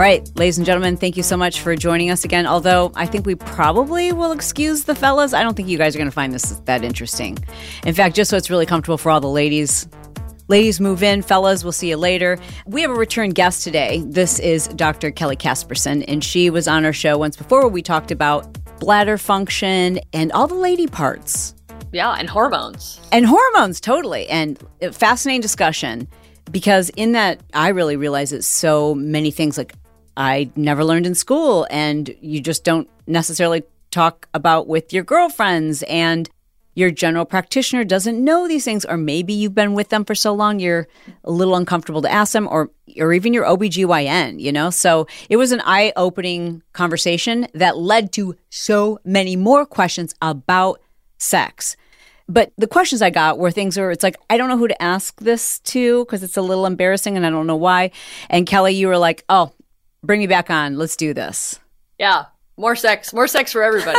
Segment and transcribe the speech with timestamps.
[0.00, 2.46] All right, ladies and gentlemen, thank you so much for joining us again.
[2.46, 5.34] Although I think we probably will excuse the fellas.
[5.34, 7.36] I don't think you guys are going to find this that interesting.
[7.84, 9.86] In fact, just so it's really comfortable for all the ladies,
[10.48, 11.20] Ladies, move in.
[11.20, 12.38] Fellas, we'll see you later.
[12.64, 14.02] We have a return guest today.
[14.06, 15.10] This is Dr.
[15.10, 19.18] Kelly Casperson, and she was on our show once before where we talked about bladder
[19.18, 21.54] function and all the lady parts.
[21.92, 23.02] Yeah, and hormones.
[23.12, 24.30] And hormones, totally.
[24.30, 24.58] And
[24.92, 26.08] fascinating discussion
[26.50, 29.74] because in that, I really realize it's so many things like
[30.16, 35.82] I never learned in school, and you just don't necessarily talk about with your girlfriends.
[35.84, 36.28] And
[36.74, 40.32] your general practitioner doesn't know these things, or maybe you've been with them for so
[40.32, 40.86] long you're
[41.24, 44.70] a little uncomfortable to ask them, or or even your OBGYN, you know?
[44.70, 50.80] So it was an eye-opening conversation that led to so many more questions about
[51.18, 51.76] sex.
[52.28, 54.82] But the questions I got were things where it's like, I don't know who to
[54.82, 57.90] ask this to because it's a little embarrassing and I don't know why.
[58.28, 59.52] And Kelly, you were like, oh,
[60.02, 60.76] bring me back on.
[60.76, 61.58] Let's do this.
[61.98, 62.26] Yeah.
[62.56, 63.98] More sex, more sex for everybody.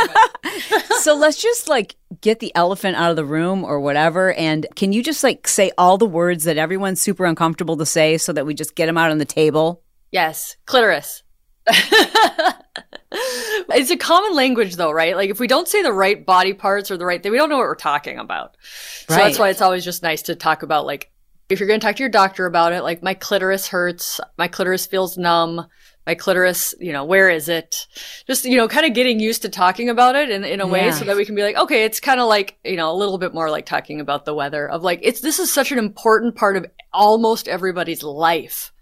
[1.00, 4.32] so let's just like get the elephant out of the room or whatever.
[4.34, 8.18] And can you just like say all the words that everyone's super uncomfortable to say
[8.18, 9.82] so that we just get them out on the table?
[10.12, 11.24] Yes, clitoris.
[13.10, 15.16] it's a common language though, right?
[15.16, 17.48] Like if we don't say the right body parts or the right thing, we don't
[17.48, 18.56] know what we're talking about.
[19.08, 21.10] So that's why it's always just nice to talk about like
[21.48, 24.48] if you're going to talk to your doctor about it, like my clitoris hurts, my
[24.48, 25.66] clitoris feels numb,
[26.06, 27.86] my clitoris, you know, where is it?
[28.26, 30.90] Just, you know, kind of getting used to talking about it in, in a way
[30.90, 33.18] so that we can be like, okay, it's kind of like, you know, a little
[33.18, 36.34] bit more like talking about the weather of like, it's, this is such an important
[36.34, 38.72] part of almost everybody's life.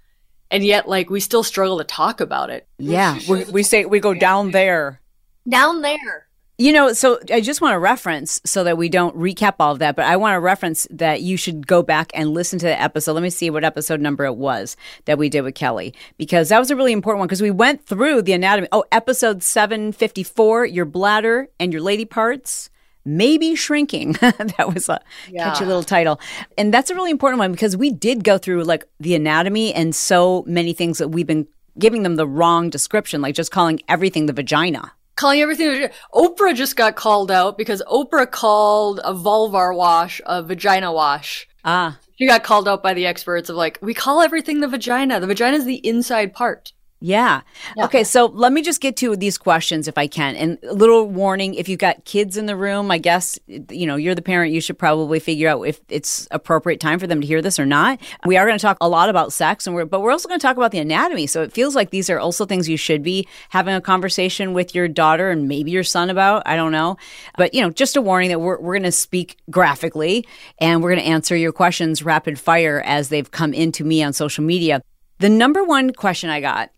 [0.50, 2.66] And yet, like, we still struggle to talk about it.
[2.78, 3.18] Yeah.
[3.28, 5.00] we, we say, we go down there.
[5.48, 6.26] Down there.
[6.60, 9.78] You know, so I just want to reference so that we don't recap all of
[9.78, 12.78] that, but I want to reference that you should go back and listen to the
[12.78, 13.14] episode.
[13.14, 16.58] Let me see what episode number it was that we did with Kelly, because that
[16.58, 18.68] was a really important one because we went through the anatomy.
[18.72, 22.68] Oh, episode 754, your bladder and your lady parts
[23.06, 24.12] maybe shrinking.
[24.20, 25.00] that was a
[25.30, 25.44] yeah.
[25.44, 26.20] catchy little title.
[26.58, 29.94] And that's a really important one because we did go through like the anatomy and
[29.94, 31.48] so many things that we've been
[31.78, 35.88] giving them the wrong description, like just calling everything the vagina calling everything.
[36.14, 41.46] Oprah just got called out because Oprah called a vulvar wash a vagina wash.
[41.64, 41.98] Ah.
[42.18, 45.20] She got called out by the experts of like, we call everything the vagina.
[45.20, 46.72] The vagina is the inside part.
[47.02, 47.40] Yeah.
[47.76, 47.86] yeah.
[47.86, 50.36] Okay, so let me just get to these questions if I can.
[50.36, 53.96] And a little warning if you've got kids in the room, I guess, you know,
[53.96, 57.26] you're the parent, you should probably figure out if it's appropriate time for them to
[57.26, 57.98] hear this or not.
[58.26, 60.38] We are going to talk a lot about sex and we're but we're also going
[60.40, 61.26] to talk about the anatomy.
[61.26, 64.74] So it feels like these are also things you should be having a conversation with
[64.74, 66.42] your daughter and maybe your son about.
[66.44, 66.98] I don't know.
[67.38, 70.26] But, you know, just a warning that we're we're going to speak graphically
[70.58, 74.12] and we're going to answer your questions rapid fire as they've come into me on
[74.12, 74.82] social media.
[75.18, 76.70] The number one question I got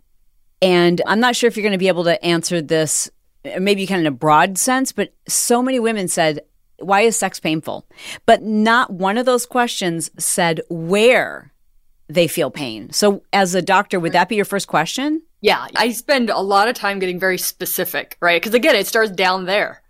[0.63, 3.11] and I'm not sure if you're going to be able to answer this,
[3.59, 6.41] maybe kind of in a broad sense, but so many women said,
[6.79, 7.87] why is sex painful?
[8.27, 11.53] But not one of those questions said where
[12.09, 12.93] they feel pain.
[12.93, 15.23] So, as a doctor, would that be your first question?
[15.41, 18.41] Yeah, I spend a lot of time getting very specific, right?
[18.41, 19.83] Because again, it starts down there.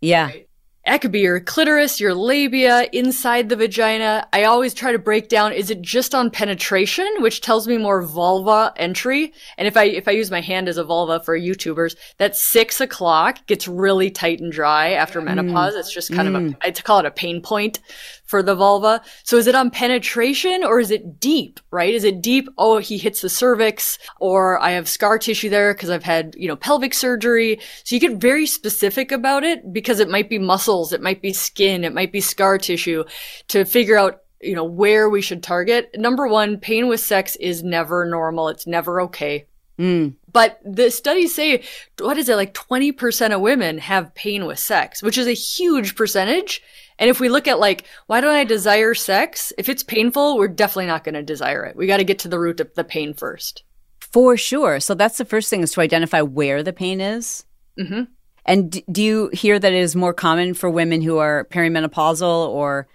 [0.00, 0.26] Yeah.
[0.26, 0.48] Right?
[0.86, 4.28] That could be your clitoris, your labia, inside the vagina.
[4.32, 8.02] I always try to break down, is it just on penetration, which tells me more
[8.02, 9.32] vulva entry?
[9.56, 12.82] And if I, if I use my hand as a vulva for YouTubers, that six
[12.82, 15.24] o'clock gets really tight and dry after mm.
[15.24, 15.74] menopause.
[15.74, 16.36] It's just kind mm.
[16.36, 16.56] of a, mm.
[16.60, 17.80] I call it a pain point
[18.24, 19.02] for the vulva.
[19.22, 21.94] So is it on penetration or is it deep, right?
[21.94, 22.48] Is it deep?
[22.58, 26.48] Oh, he hits the cervix or I have scar tissue there because I've had, you
[26.48, 27.60] know, pelvic surgery.
[27.84, 31.32] So you get very specific about it because it might be muscles, it might be
[31.32, 33.04] skin, it might be scar tissue
[33.48, 37.62] to figure out you know where we should target number one pain with sex is
[37.62, 39.46] never normal it's never okay
[39.78, 40.14] mm.
[40.30, 41.62] but the studies say
[41.98, 45.96] what is it like 20% of women have pain with sex which is a huge
[45.96, 46.62] percentage
[46.98, 49.52] and if we look at like, why don't I desire sex?
[49.58, 51.76] If it's painful, we're definitely not going to desire it.
[51.76, 53.64] We got to get to the root of the pain first.
[54.00, 54.78] For sure.
[54.80, 57.44] So that's the first thing is to identify where the pain is.
[57.78, 58.02] Mm-hmm.
[58.46, 62.86] And do you hear that it is more common for women who are perimenopausal or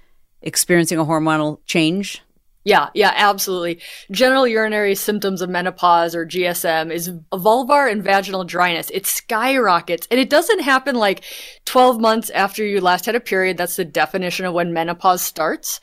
[0.42, 2.22] experiencing a hormonal change?
[2.69, 3.80] Yeah, yeah, absolutely.
[4.13, 8.92] Genitourinary symptoms of menopause or GSM is vulvar and vaginal dryness.
[8.92, 11.24] It skyrockets and it doesn't happen like
[11.66, 13.57] 12 months after you last had a period.
[13.57, 15.80] That's the definition of when menopause starts.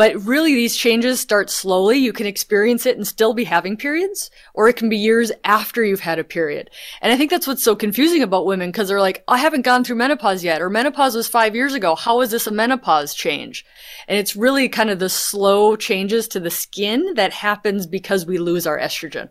[0.00, 1.98] But really, these changes start slowly.
[1.98, 5.84] You can experience it and still be having periods, or it can be years after
[5.84, 6.70] you've had a period.
[7.02, 9.84] And I think that's what's so confusing about women because they're like, I haven't gone
[9.84, 11.94] through menopause yet, or menopause was five years ago.
[11.96, 13.62] How is this a menopause change?
[14.08, 18.38] And it's really kind of the slow changes to the skin that happens because we
[18.38, 19.28] lose our estrogen.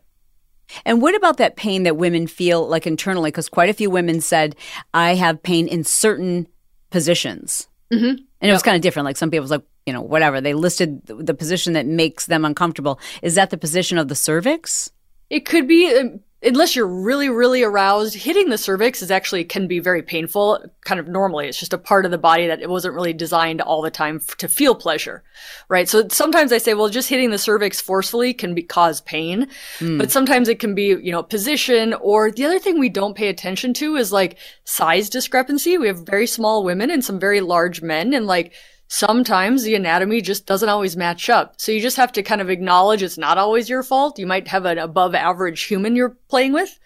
[0.86, 3.32] And what about that pain that women feel like internally?
[3.32, 4.56] Because quite a few women said,
[4.94, 6.48] I have pain in certain
[6.92, 7.68] positions.
[7.92, 8.26] Mm-hmm.
[8.42, 9.06] And it was kind of different.
[9.06, 10.40] Like some people was like, you know, whatever.
[10.40, 13.00] They listed the, position that makes them uncomfortable.
[13.22, 14.92] Is that the position of the cervix?
[15.30, 19.68] It could be, um, unless you're really, really aroused, hitting the cervix is actually can
[19.68, 20.64] be very painful.
[20.86, 23.62] Kind of normally, it's just a part of the body that it wasn't really designed
[23.62, 25.24] all the time f- to feel pleasure,
[25.68, 25.90] right?
[25.90, 29.48] So sometimes I say, well, just hitting the cervix forcefully can be cause pain,
[29.80, 29.98] hmm.
[29.98, 31.94] but sometimes it can be, you know, position.
[31.94, 35.78] Or the other thing we don't pay attention to is like size discrepancy.
[35.78, 38.54] We have very small women and some very large men, and like
[38.90, 41.54] sometimes the anatomy just doesn't always match up.
[41.58, 44.20] So you just have to kind of acknowledge it's not always your fault.
[44.20, 46.78] You might have an above average human you're playing with.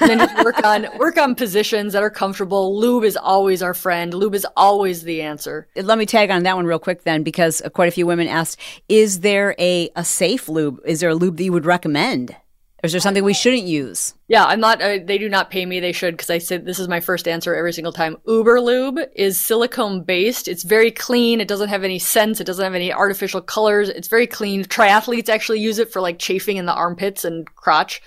[0.00, 2.76] and then just work on work on positions that are comfortable.
[2.76, 4.12] Lube is always our friend.
[4.12, 5.68] Lube is always the answer.
[5.76, 8.58] Let me tag on that one real quick then, because quite a few women asked,
[8.88, 10.80] is there a, a safe lube?
[10.84, 12.34] Is there a lube that you would recommend?
[12.82, 14.14] Is there something we shouldn't use?
[14.28, 14.80] Yeah, I'm not.
[14.80, 15.80] Uh, they do not pay me.
[15.80, 18.16] They should because I said this is my first answer every single time.
[18.26, 20.48] Uber Lube is silicone based.
[20.48, 21.40] It's very clean.
[21.40, 22.40] It doesn't have any scents.
[22.40, 23.88] It doesn't have any artificial colors.
[23.90, 24.64] It's very clean.
[24.64, 28.00] Triathletes actually use it for like chafing in the armpits and crotch.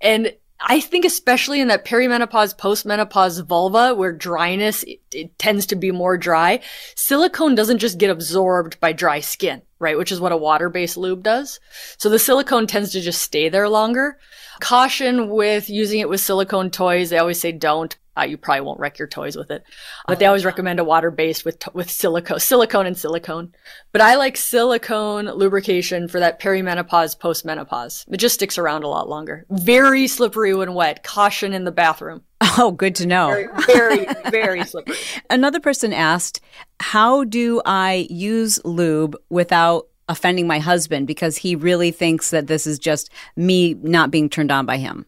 [0.00, 5.76] And I think especially in that perimenopause, postmenopause vulva where dryness it, it tends to
[5.76, 6.60] be more dry,
[6.94, 9.98] silicone doesn't just get absorbed by dry skin, right?
[9.98, 11.58] Which is what a water-based lube does.
[11.96, 14.18] So the silicone tends to just stay there longer.
[14.60, 17.10] Caution with using it with silicone toys.
[17.10, 17.96] They always say don't.
[18.16, 19.62] Uh, you probably won't wreck your toys with it,
[20.06, 23.54] but they always recommend a water-based with with silicone, silicone and silicone.
[23.92, 28.04] But I like silicone lubrication for that perimenopause, postmenopause.
[28.12, 29.46] It just sticks around a lot longer.
[29.48, 31.02] Very slippery when wet.
[31.02, 32.22] Caution in the bathroom.
[32.40, 33.28] Oh, good to know.
[33.28, 34.96] Very, very, very slippery.
[35.30, 36.40] Another person asked,
[36.80, 41.06] How do I use lube without offending my husband?
[41.06, 45.04] Because he really thinks that this is just me not being turned on by him.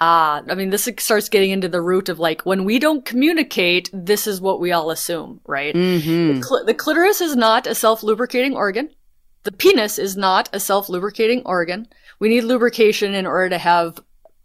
[0.00, 3.90] Ah, I mean, this starts getting into the root of like when we don't communicate,
[3.92, 5.74] this is what we all assume, right?
[5.74, 6.38] Mm-hmm.
[6.38, 8.90] The, cl- the clitoris is not a self lubricating organ.
[9.42, 11.88] The penis is not a self lubricating organ.
[12.20, 13.98] We need lubrication in order to have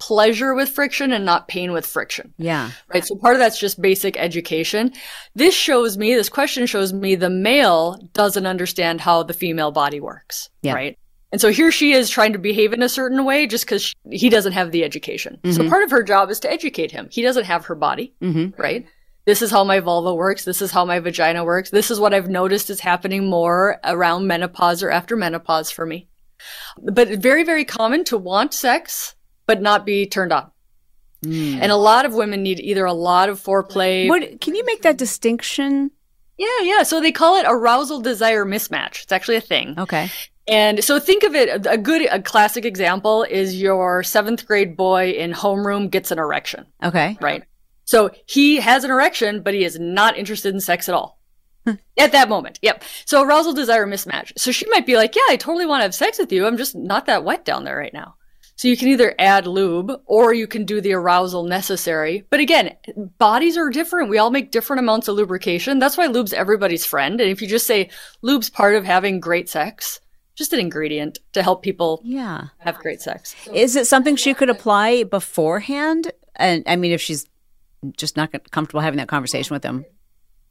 [0.07, 2.33] pleasure with friction and not pain with friction.
[2.37, 2.71] Yeah.
[2.93, 3.05] Right.
[3.05, 4.91] So part of that's just basic education.
[5.33, 10.01] This shows me, this question shows me the male doesn't understand how the female body
[10.01, 10.49] works.
[10.61, 10.73] Yeah.
[10.73, 10.97] Right.
[11.31, 14.29] And so here she is trying to behave in a certain way just because he
[14.29, 15.39] doesn't have the education.
[15.51, 15.69] So Mhm.
[15.69, 17.07] part of her job is to educate him.
[17.09, 18.61] He doesn't have her body, Mm-hmm.
[18.61, 18.85] right?
[19.25, 20.43] This is how my vulva works.
[20.43, 21.69] This is how my vagina works.
[21.69, 26.09] This is what I've noticed is happening more around menopause or after menopause for me.
[26.77, 30.51] But very, very common to want sex, but not be turned on.
[31.23, 31.59] Hmm.
[31.61, 34.07] And a lot of women need either a lot of foreplay.
[34.09, 35.91] What can you make that distinction?
[36.37, 36.83] Yeah, yeah.
[36.83, 39.03] So they call it arousal desire mismatch.
[39.03, 39.75] It's actually a thing.
[39.77, 40.09] Okay.
[40.47, 45.11] And so think of it, a good, a classic example is your seventh grade boy
[45.11, 47.17] in homeroom gets an erection, Okay.
[47.21, 47.43] right?
[47.85, 51.19] So he has an erection, but he is not interested in sex at all.
[51.65, 51.75] Hmm.
[51.97, 52.59] At that moment.
[52.61, 52.83] Yep.
[53.05, 54.33] So arousal desire mismatch.
[54.37, 56.45] So she might be like, yeah, I totally want to have sex with you.
[56.45, 58.15] I'm just not that wet down there right now.
[58.55, 62.23] So you can either add lube or you can do the arousal necessary.
[62.29, 62.75] But again,
[63.17, 64.09] bodies are different.
[64.09, 65.79] We all make different amounts of lubrication.
[65.79, 67.19] That's why lube's everybody's friend.
[67.19, 67.89] And if you just say
[68.21, 69.99] lube's part of having great sex,
[70.35, 72.45] just an ingredient to help people Yeah.
[72.59, 73.35] have great sex.
[73.53, 76.11] Is it something she could apply beforehand?
[76.35, 77.25] And I mean, if she's
[77.97, 79.83] just not comfortable having that conversation with him.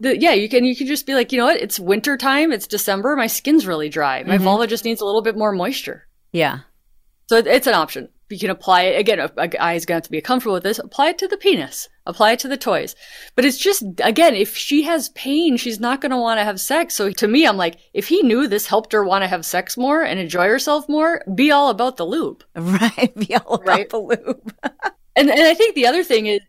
[0.00, 1.60] The, yeah, you can you can just be like, you know what?
[1.60, 2.50] It's winter time.
[2.52, 3.14] It's December.
[3.16, 4.24] My skin's really dry.
[4.24, 4.42] My Mhm.
[4.42, 6.08] vulva just needs a little bit more moisture.
[6.32, 6.58] Yeah.
[7.32, 8.10] So it, it's an option.
[8.28, 9.18] You can apply it again.
[9.18, 10.78] A, a guy is going to have to be comfortable with this.
[10.78, 11.88] Apply it to the penis.
[12.04, 12.94] Apply it to the toys.
[13.34, 16.60] But it's just again, if she has pain, she's not going to want to have
[16.60, 16.92] sex.
[16.94, 19.78] So to me, I'm like, if he knew this helped her want to have sex
[19.78, 22.44] more and enjoy herself more, be all about the lube.
[22.54, 23.14] Right.
[23.16, 23.88] Be all about Right.
[23.88, 24.54] the lube.
[25.16, 26.40] And and I think the other thing is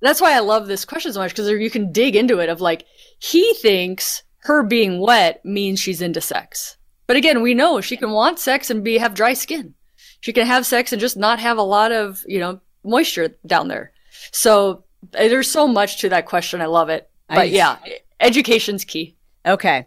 [0.00, 2.60] that's why I love this question so much because you can dig into it of
[2.60, 2.84] like
[3.20, 6.76] he thinks her being wet means she's into sex.
[7.06, 9.74] But again, we know she can want sex and be have dry skin.
[10.22, 13.68] She can have sex and just not have a lot of, you know, moisture down
[13.68, 13.92] there.
[14.32, 16.60] So uh, there's so much to that question.
[16.62, 17.10] I love it.
[17.28, 17.76] But I- yeah,
[18.20, 19.16] education's key.
[19.44, 19.86] Okay.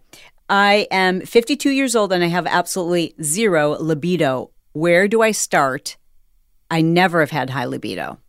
[0.49, 4.51] I am 52 years old and I have absolutely zero libido.
[4.73, 5.97] Where do I start?
[6.69, 8.19] I never have had high libido.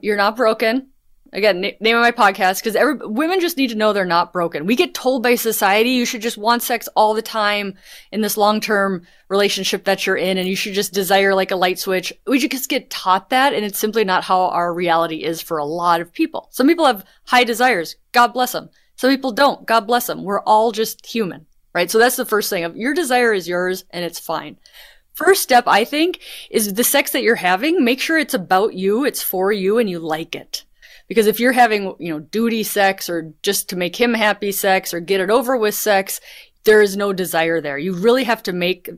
[0.00, 0.88] You're not broken.
[1.34, 4.32] Again, na- name of my podcast because every women just need to know they're not
[4.32, 4.66] broken.
[4.66, 7.76] We get told by society you should just want sex all the time
[8.10, 11.78] in this long-term relationship that you're in, and you should just desire like a light
[11.78, 12.12] switch.
[12.26, 15.64] We just get taught that, and it's simply not how our reality is for a
[15.64, 16.48] lot of people.
[16.50, 17.96] Some people have high desires.
[18.12, 18.68] God bless them.
[18.96, 19.66] Some people don't.
[19.66, 20.24] God bless them.
[20.24, 21.90] We're all just human, right?
[21.90, 22.64] So that's the first thing.
[22.64, 24.58] Of your desire is yours, and it's fine.
[25.14, 26.20] First step, I think,
[26.50, 29.88] is the sex that you're having, make sure it's about you, it's for you, and
[29.88, 30.64] you like it.
[31.08, 34.94] Because if you're having, you know, duty sex or just to make him happy sex
[34.94, 36.20] or get it over with sex,
[36.64, 37.78] there is no desire there.
[37.78, 38.88] You really have to make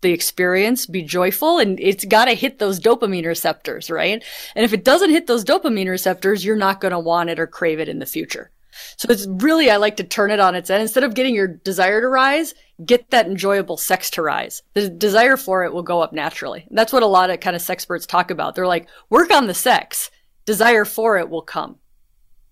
[0.00, 4.24] the experience be joyful and it's got to hit those dopamine receptors, right?
[4.54, 7.46] And if it doesn't hit those dopamine receptors, you're not going to want it or
[7.46, 8.50] crave it in the future.
[8.96, 10.82] So it's really, I like to turn it on its end.
[10.82, 14.62] Instead of getting your desire to rise, get that enjoyable sex to rise.
[14.74, 16.66] The desire for it will go up naturally.
[16.70, 18.54] That's what a lot of kind of sexperts talk about.
[18.54, 20.10] They're like, work on the sex.
[20.44, 21.78] Desire for it will come.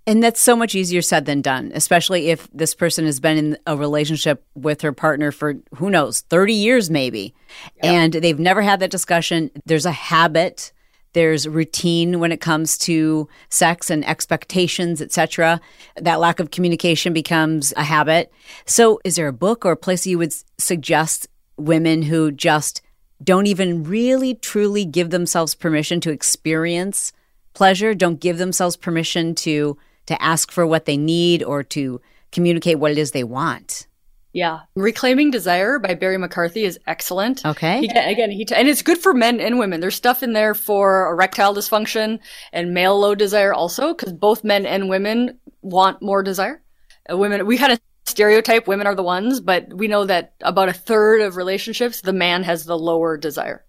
[0.09, 3.59] And that's so much easier said than done, especially if this person has been in
[3.67, 7.35] a relationship with her partner for who knows, 30 years maybe.
[7.83, 7.85] Yep.
[7.85, 9.51] And they've never had that discussion.
[9.67, 10.73] There's a habit,
[11.13, 15.61] there's routine when it comes to sex and expectations, etc.
[15.97, 18.33] That lack of communication becomes a habit.
[18.65, 21.29] So, is there a book or a place you would suggest
[21.59, 22.81] women who just
[23.23, 27.13] don't even really truly give themselves permission to experience
[27.55, 29.77] pleasure, don't give themselves permission to
[30.07, 32.01] to ask for what they need or to
[32.33, 33.87] communicate what it is they want.
[34.33, 34.61] Yeah.
[34.75, 37.45] Rekindling Desire by Barry McCarthy is excellent.
[37.45, 37.81] Okay.
[37.81, 39.81] He, again, he, and it's good for men and women.
[39.81, 42.21] There's stuff in there for erectile dysfunction
[42.53, 46.63] and male low desire also, because both men and women want more desire.
[47.11, 50.69] Uh, women, we kind of stereotype women are the ones, but we know that about
[50.69, 53.65] a third of relationships, the man has the lower desire.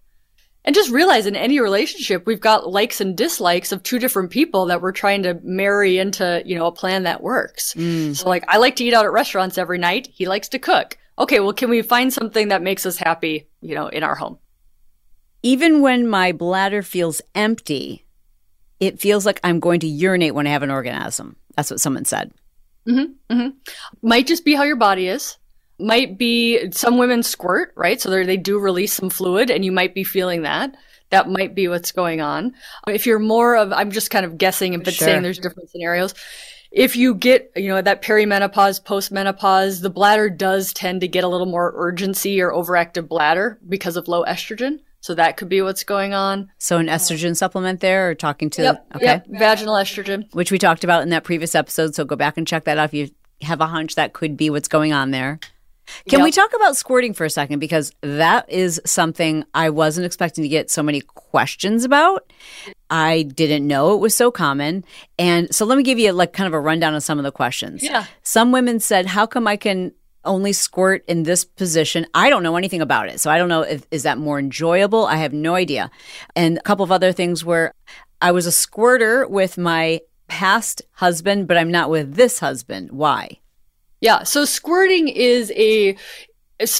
[0.64, 4.66] And just realize in any relationship, we've got likes and dislikes of two different people
[4.66, 7.72] that we're trying to marry into, you know, a plan that works.
[7.74, 8.14] Mm.
[8.14, 10.08] So like, I like to eat out at restaurants every night.
[10.12, 10.98] He likes to cook.
[11.18, 11.40] Okay.
[11.40, 14.38] Well, can we find something that makes us happy, you know, in our home?
[15.42, 18.04] Even when my bladder feels empty,
[18.80, 21.36] it feels like I'm going to urinate when I have an orgasm.
[21.56, 22.32] That's what someone said.
[22.86, 23.48] Mm-hmm, mm-hmm.
[24.06, 25.36] Might just be how your body is
[25.80, 28.00] might be some women squirt, right?
[28.00, 30.76] So they do release some fluid and you might be feeling that.
[31.10, 32.54] That might be what's going on.
[32.86, 35.06] If you're more of, I'm just kind of guessing but sure.
[35.06, 36.14] saying there's different scenarios.
[36.70, 41.28] If you get, you know, that perimenopause, postmenopause, the bladder does tend to get a
[41.28, 44.78] little more urgency or overactive bladder because of low estrogen.
[45.00, 46.50] So that could be what's going on.
[46.58, 49.04] So an estrogen supplement there or talking to yep, okay.
[49.04, 50.32] Yep, vaginal estrogen.
[50.32, 51.94] Which we talked about in that previous episode.
[51.94, 53.10] So go back and check that out if you
[53.42, 55.40] have a hunch that could be what's going on there.
[56.08, 56.24] Can yep.
[56.24, 57.58] we talk about squirting for a second?
[57.58, 62.32] Because that is something I wasn't expecting to get so many questions about.
[62.88, 64.84] I didn't know it was so common.
[65.18, 67.32] And so let me give you like kind of a rundown of some of the
[67.32, 67.82] questions.
[67.82, 68.04] Yeah.
[68.22, 69.92] Some women said, How come I can
[70.24, 72.06] only squirt in this position?
[72.14, 73.20] I don't know anything about it.
[73.20, 75.06] So I don't know if is that more enjoyable?
[75.06, 75.90] I have no idea.
[76.36, 77.74] And a couple of other things where
[78.20, 82.92] I was a squirter with my past husband, but I'm not with this husband.
[82.92, 83.39] Why?
[84.00, 84.22] Yeah.
[84.22, 85.96] So squirting is a,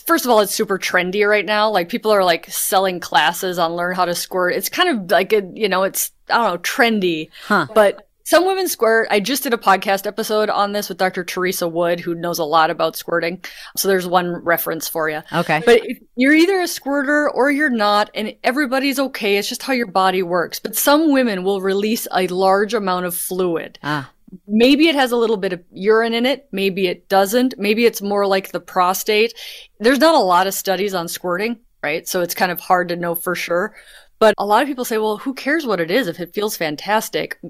[0.07, 1.71] first of all, it's super trendy right now.
[1.71, 4.55] Like people are like selling classes on learn how to squirt.
[4.55, 7.31] It's kind of like a, you know, it's, I don't know, trendy.
[7.47, 7.67] Huh.
[7.75, 9.09] But some women squirt.
[9.11, 11.25] I just did a podcast episode on this with Dr.
[11.25, 13.43] Teresa Wood, who knows a lot about squirting.
[13.77, 15.23] So there's one reference for you.
[15.33, 15.61] Okay.
[15.67, 15.83] But
[16.15, 19.37] you're either a squirter or you're not, and everybody's okay.
[19.37, 20.61] It's just how your body works.
[20.61, 23.81] But some women will release a large amount of fluid.
[23.83, 24.09] Ah.
[24.47, 26.49] Maybe it has a little bit of urine in it.
[26.53, 27.55] Maybe it doesn't.
[27.59, 29.35] Maybe it's more like the prostate.
[29.79, 32.07] There's not a lot of studies on squirting, right?
[32.07, 33.75] So it's kind of hard to know for sure.
[34.19, 36.07] But a lot of people say, well, who cares what it is?
[36.07, 37.41] If it feels fantastic,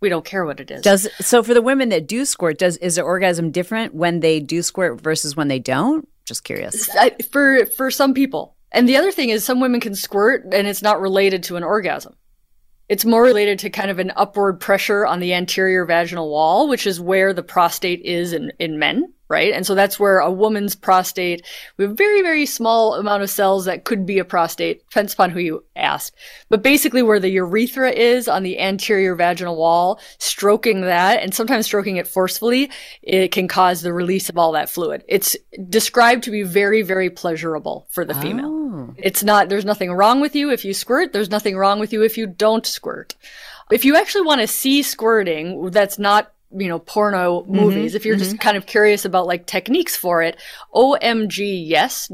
[0.00, 0.82] we don't care what it is.
[0.82, 4.40] Does so for the women that do squirt, does is the orgasm different when they
[4.40, 6.08] do squirt versus when they don't?
[6.24, 6.88] Just curious.
[7.30, 8.56] For for some people.
[8.72, 11.62] And the other thing is some women can squirt and it's not related to an
[11.62, 12.14] orgasm.
[12.88, 16.86] It's more related to kind of an upward pressure on the anterior vaginal wall, which
[16.86, 19.52] is where the prostate is in, in men right?
[19.52, 21.44] And so that's where a woman's prostate,
[21.76, 25.30] we have very, very small amount of cells that could be a prostate, depends upon
[25.30, 26.14] who you ask.
[26.50, 31.66] But basically where the urethra is on the anterior vaginal wall, stroking that and sometimes
[31.66, 32.70] stroking it forcefully,
[33.02, 35.02] it can cause the release of all that fluid.
[35.08, 35.36] It's
[35.68, 38.63] described to be very, very pleasurable for the female.
[38.96, 41.12] It's not, there's nothing wrong with you if you squirt.
[41.12, 43.14] There's nothing wrong with you if you don't squirt.
[43.70, 48.04] If you actually want to see squirting that's not you know, porno mm-hmm, movies, if
[48.04, 48.24] you're mm-hmm.
[48.24, 50.36] just kind of curious about like techniques for it,
[50.74, 52.06] omgyes.com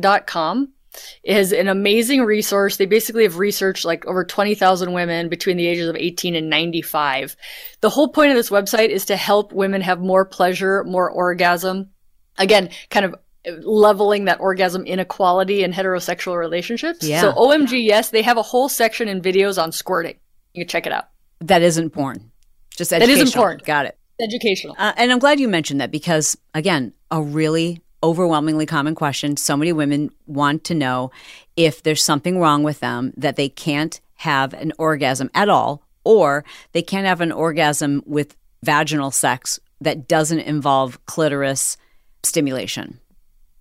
[1.22, 2.76] is an amazing resource.
[2.76, 7.36] They basically have researched like over 20,000 women between the ages of 18 and 95.
[7.80, 11.90] The whole point of this website is to help women have more pleasure, more orgasm.
[12.38, 13.14] Again, kind of
[13.62, 17.02] leveling that orgasm inequality in heterosexual relationships.
[17.02, 17.20] Yeah.
[17.20, 20.16] So OMG, yes, they have a whole section in videos on squirting.
[20.54, 21.08] You can check it out.
[21.40, 22.30] That isn't porn.
[22.76, 23.16] Just educational.
[23.16, 23.60] That isn't porn.
[23.64, 24.76] Got it educational.
[24.78, 29.36] Uh, and I'm glad you mentioned that because, again, a really overwhelmingly common question.
[29.36, 31.10] So many women want to know
[31.56, 36.44] if there's something wrong with them that they can't have an orgasm at all, or
[36.72, 41.76] they can't have an orgasm with vaginal sex that doesn't involve clitoris
[42.22, 43.00] stimulation.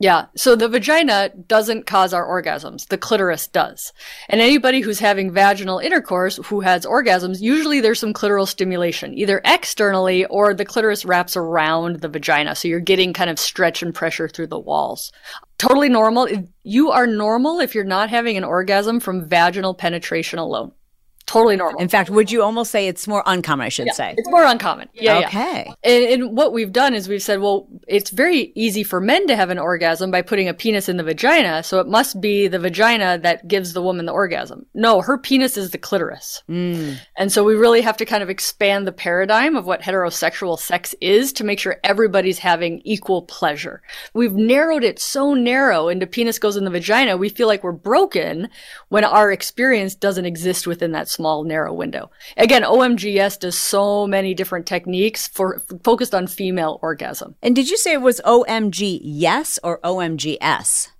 [0.02, 0.28] Yeah.
[0.34, 2.88] So the vagina doesn't cause our orgasms.
[2.88, 3.92] The clitoris does.
[4.30, 9.42] And anybody who's having vaginal intercourse who has orgasms, usually there's some clitoral stimulation, either
[9.44, 12.56] externally or the clitoris wraps around the vagina.
[12.56, 15.12] So you're getting kind of stretch and pressure through the walls.
[15.58, 16.30] Totally normal.
[16.64, 20.72] You are normal if you're not having an orgasm from vaginal penetration alone
[21.30, 21.80] totally normal.
[21.80, 23.66] In fact, would you almost say it's more uncommon?
[23.66, 24.90] I should yeah, say it's more uncommon.
[24.96, 25.20] Yeah.
[25.20, 25.66] Okay.
[25.68, 25.74] Yeah.
[25.84, 29.36] And, and, what we've done is we've said, well, it's very easy for men to
[29.36, 32.58] have an orgasm by putting a penis in the vagina, so it must be the
[32.58, 34.66] vagina that gives the woman the orgasm.
[34.74, 36.42] No, her penis is the clitoris.
[36.50, 36.98] Mm.
[37.16, 40.96] And so we really have to kind of expand the paradigm of what heterosexual sex
[41.00, 43.84] is to make sure everybody's having equal pleasure.
[44.14, 47.72] We've narrowed it so narrow into penis goes in the vagina, we feel like we're
[47.72, 48.50] broken
[48.88, 52.10] when our experience doesn't exist within that small, narrow window.
[52.38, 57.36] Again, OMGS does so many different techniques for focused on female orgasm.
[57.42, 60.92] And did you say it was OMG yes or OMGS?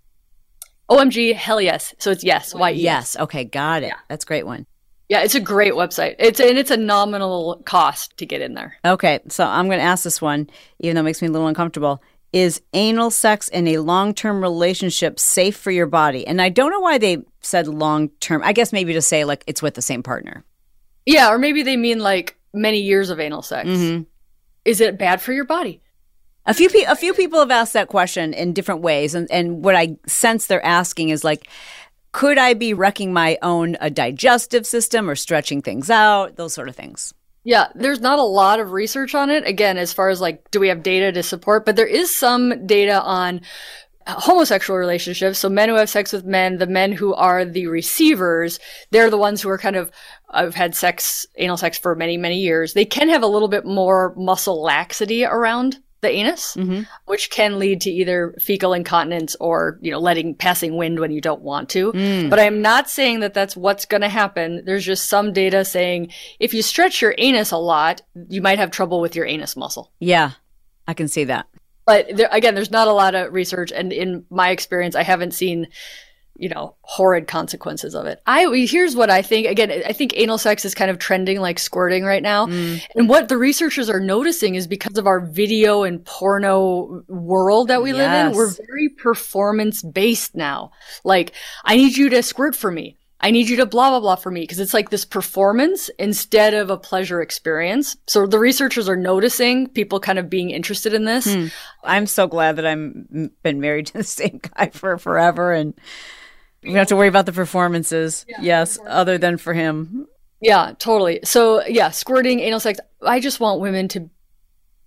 [0.90, 1.96] OMG, hell yes.
[2.00, 2.54] So it's yes.
[2.54, 3.16] Why yes?
[3.18, 3.88] Okay, got it.
[3.88, 4.00] Yeah.
[4.10, 4.66] That's a great one.
[5.08, 6.16] Yeah, it's a great website.
[6.20, 8.76] It's and it's a nominal cost to get in there.
[8.84, 10.50] Okay, so I'm going to ask this one,
[10.80, 12.04] even though it makes me a little uncomfortable.
[12.32, 16.28] Is anal sex in a long term relationship safe for your body?
[16.28, 18.44] And I don't know why they said long term.
[18.44, 20.44] I guess maybe to say like it's with the same partner.
[21.06, 23.68] Yeah, or maybe they mean like many years of anal sex.
[23.68, 24.04] Mm-hmm.
[24.66, 25.82] Is it bad for your body?
[26.46, 29.64] A few pe- a few people have asked that question in different ways, and and
[29.64, 31.48] what I sense they're asking is like,
[32.12, 36.70] could I be wrecking my own a digestive system or stretching things out, those sort
[36.70, 37.14] of things.
[37.44, 39.48] Yeah, there's not a lot of research on it.
[39.48, 41.66] Again, as far as like, do we have data to support?
[41.66, 43.42] But there is some data on
[44.06, 45.40] uh, homosexual relationships.
[45.40, 48.60] So men who have sex with men, the men who are the receivers,
[48.92, 49.92] they're the ones who are kind of,
[50.30, 52.74] I've had sex, anal sex for many, many years.
[52.74, 56.84] They can have a little bit more muscle laxity around the anus, mm-hmm.
[57.06, 61.22] which can lead to either fecal incontinence or, you know, letting passing wind when you
[61.22, 61.92] don't want to.
[61.92, 62.30] Mm.
[62.30, 64.64] But I'm not saying that that's what's going to happen.
[64.66, 68.72] There's just some data saying if you stretch your anus a lot, you might have
[68.72, 69.92] trouble with your anus muscle.
[70.00, 70.32] Yeah,
[70.88, 71.48] I can see that.
[71.86, 73.72] But there, again, there's not a lot of research.
[73.72, 75.68] And in my experience, I haven't seen
[76.40, 78.22] you know, horrid consequences of it.
[78.26, 79.48] I here's what I think.
[79.48, 82.48] Again, I think anal sex is kind of trending like squirting right now.
[82.48, 82.82] Mm.
[82.96, 87.82] And what the researchers are noticing is because of our video and porno world that
[87.82, 87.98] we yes.
[87.98, 90.72] live in, we're very performance based now.
[91.04, 92.98] Like, I need you to squirt for me.
[93.22, 94.48] I need you to blah, blah, blah for me.
[94.48, 97.98] Cause it's like this performance instead of a pleasure experience.
[98.08, 101.32] So the researchers are noticing people kind of being interested in this.
[101.34, 101.48] Hmm.
[101.84, 105.74] I'm so glad that I'm been married to the same guy for forever and
[106.64, 108.26] we don't have to worry about the performances.
[108.28, 108.96] Yeah, yes, performance.
[108.96, 110.08] other than for him.
[110.42, 111.20] Yeah, totally.
[111.24, 112.80] So, yeah, squirting, anal sex.
[113.02, 114.10] I just want women to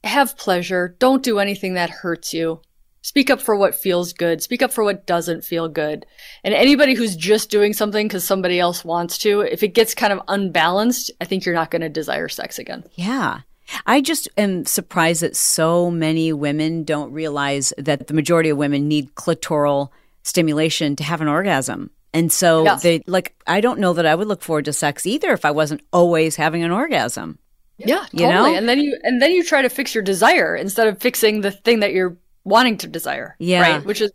[0.05, 0.97] have pleasure.
[0.99, 2.61] Don't do anything that hurts you.
[3.03, 4.43] Speak up for what feels good.
[4.43, 6.07] Speak up for what doesn't feel good.
[6.45, 10.13] And anybody who's just doing something because somebody else wants to, if it gets kind
[10.13, 12.85] of unbalanced, I think you're not going to desire sex again.
[12.95, 13.41] Yeah.
[13.87, 18.87] I just am surprised that so many women don't realize that the majority of women
[18.87, 19.89] need clitoral
[20.23, 21.91] stimulation to have an orgasm.
[22.15, 22.83] And so Yes.
[22.83, 25.51] they like I don't know that I would look forward to sex either if I
[25.51, 27.39] wasn't always having an orgasm.
[27.79, 28.53] Yeah, You totally.
[28.53, 28.57] know?
[28.59, 31.51] And then you and then you try to fix your desire instead of fixing the
[31.51, 33.35] thing that you're wanting to desire.
[33.39, 33.61] Yeah.
[33.63, 33.85] Right.
[33.85, 34.13] Which is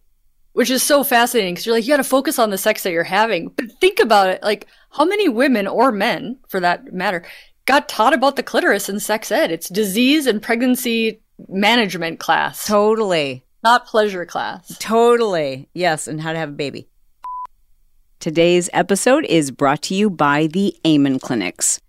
[0.53, 2.91] which is so fascinating because you're like you got to focus on the sex that
[2.91, 3.49] you're having.
[3.49, 7.23] But think about it, like how many women or men, for that matter,
[7.65, 9.51] got taught about the clitoris in sex ed?
[9.51, 13.43] It's disease and pregnancy management class, Totally.
[13.67, 14.77] Not pleasure class.
[14.79, 15.67] Totally.
[15.73, 16.87] Yes, and how to have a baby.
[18.19, 21.81] Today's episode is brought to you by the Amen Clinics.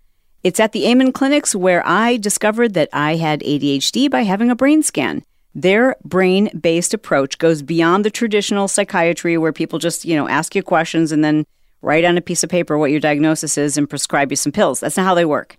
[0.43, 4.55] It's at the Amen Clinics where I discovered that I had ADHD by having a
[4.55, 5.23] brain scan.
[5.55, 10.55] Their brain based approach goes beyond the traditional psychiatry where people just, you know, ask
[10.55, 11.45] you questions and then
[11.81, 14.81] write on a piece of paper what your diagnosis is and prescribe you some pills.
[14.81, 15.58] That's not how they work.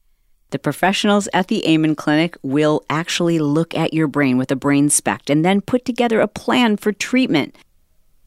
[0.51, 4.91] The professionals at the Amen Clinic will actually look at your brain with a brain
[4.91, 7.57] SPECT and then put together a plan for treatment.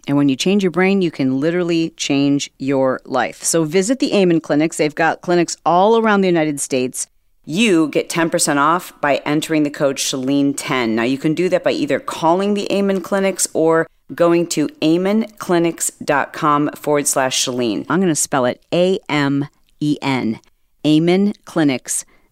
[0.07, 3.43] And when you change your brain, you can literally change your life.
[3.43, 4.77] So visit the Amen Clinics.
[4.77, 7.07] They've got clinics all around the United States.
[7.45, 10.89] You get 10% off by entering the code Chalene10.
[10.89, 16.69] Now, you can do that by either calling the Amen Clinics or going to amenclinics.com
[16.71, 17.86] forward slash Chalene.
[17.89, 19.49] I'm going to spell it A M
[19.81, 20.39] E N.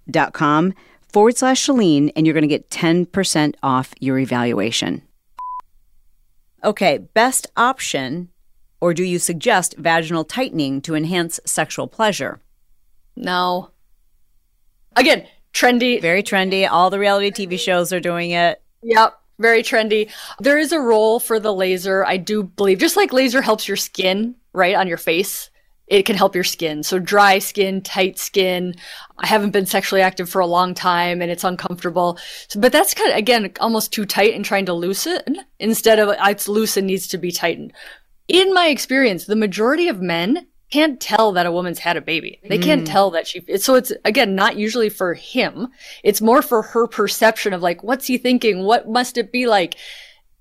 [0.08, 0.74] amenclinics.com
[1.12, 5.02] forward slash Chalene, and you're going to get 10% off your evaluation.
[6.64, 8.30] Okay, best option,
[8.80, 12.40] or do you suggest vaginal tightening to enhance sexual pleasure?
[13.16, 13.72] No.
[14.96, 16.02] Again, trendy.
[16.02, 16.70] Very trendy.
[16.70, 18.62] All the reality TV shows are doing it.
[18.84, 19.14] Yep.
[19.40, 20.12] Very trendy.
[20.40, 22.78] There is a role for the laser, I do believe.
[22.78, 25.50] Just like laser helps your skin, right, on your face,
[25.92, 26.84] it can help your skin.
[26.84, 28.76] So dry skin, tight skin.
[29.18, 32.18] I haven't been sexually active for a long time and it's uncomfortable.
[32.48, 36.16] So, but that's kind of, again, almost too tight and trying to loosen instead of
[36.18, 37.74] it's loose and needs to be tightened.
[38.30, 42.40] In my experience, the majority of men can't tell that a woman's had a baby.
[42.48, 42.90] They can't mm.
[42.90, 45.68] tell that she, so it's again, not usually for him.
[46.06, 48.64] It's more for her perception of like, what's he thinking?
[48.64, 49.76] What must it be like?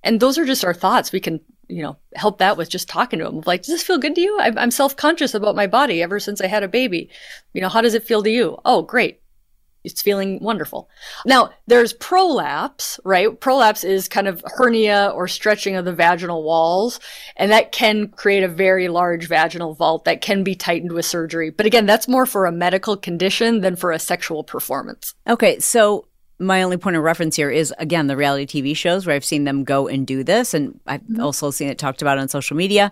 [0.04, 1.10] And those are just our thoughts.
[1.10, 3.42] We can you know, help that with just talking to them.
[3.46, 4.38] Like, does this feel good to you?
[4.40, 7.10] I'm, I'm self conscious about my body ever since I had a baby.
[7.52, 8.58] You know, how does it feel to you?
[8.64, 9.20] Oh, great.
[9.82, 10.90] It's feeling wonderful.
[11.24, 13.40] Now, there's prolapse, right?
[13.40, 17.00] Prolapse is kind of hernia or stretching of the vaginal walls,
[17.36, 21.48] and that can create a very large vaginal vault that can be tightened with surgery.
[21.48, 25.14] But again, that's more for a medical condition than for a sexual performance.
[25.26, 26.06] Okay, so
[26.40, 29.44] my only point of reference here is again the reality TV shows where I've seen
[29.44, 31.20] them go and do this, and I've mm-hmm.
[31.20, 32.90] also seen it talked about on social media.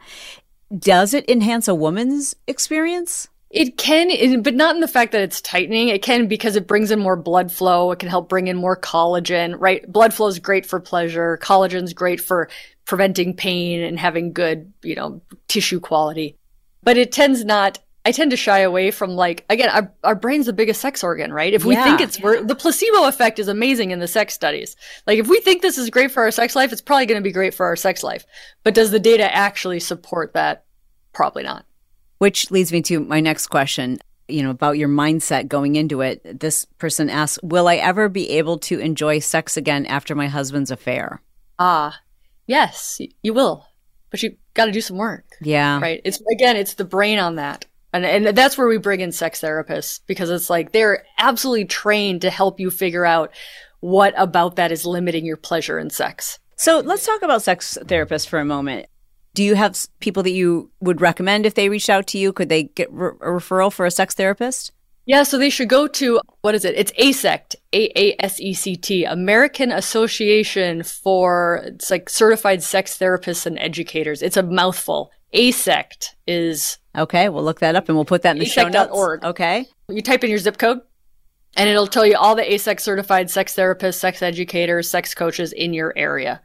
[0.77, 3.29] Does it enhance a woman's experience?
[3.51, 5.89] It can, but not in the fact that it's tightening.
[5.89, 7.91] It can because it brings in more blood flow.
[7.91, 9.91] It can help bring in more collagen, right?
[9.91, 11.39] Blood flow is great for pleasure.
[11.39, 12.51] Collagen's great for
[12.85, 16.37] preventing pain and having good, you know, tissue quality.
[16.83, 20.47] But it tends not I tend to shy away from like again, our our brain's
[20.47, 21.53] the biggest sex organ, right?
[21.53, 21.85] If we yeah.
[21.85, 24.77] think it's the placebo effect is amazing in the sex studies.
[25.07, 27.29] Like if we think this is great for our sex life, it's probably going to
[27.29, 28.25] be great for our sex life.
[28.65, 30.65] But does the data actually support that?
[31.13, 31.67] Probably not.
[32.17, 36.41] Which leads me to my next question you know, about your mindset going into it.
[36.41, 40.71] This person asks, Will I ever be able to enjoy sex again after my husband's
[40.71, 41.21] affair?
[41.59, 42.01] Ah,
[42.47, 43.67] yes, you will.
[44.11, 45.27] But you got to do some work.
[45.43, 45.79] Yeah.
[45.79, 46.01] Right.
[46.07, 47.67] It's again, it's the brain on that.
[47.93, 52.23] And, and that's where we bring in sex therapists because it's like they're absolutely trained
[52.23, 53.33] to help you figure out
[53.81, 56.39] what about that is limiting your pleasure in sex.
[56.57, 58.87] So let's talk about sex therapists for a moment.
[59.35, 62.33] Do you have people that you would recommend if they reached out to you?
[62.33, 64.73] Could they get re- a referral for a sex therapist?
[65.07, 66.75] Yeah, so they should go to what is it?
[66.77, 72.99] It's AASECT, A A S E C T, American Association for it's like certified sex
[72.99, 74.21] therapists and educators.
[74.21, 75.11] It's a mouthful.
[75.35, 78.91] AASECT is Okay, we'll look that up and we'll put that in the show notes.
[78.93, 79.25] Org.
[79.25, 79.67] Okay.
[79.89, 80.81] You type in your zip code
[81.57, 85.73] and it'll tell you all the AASECT certified sex therapists, sex educators, sex coaches in
[85.75, 86.41] your area.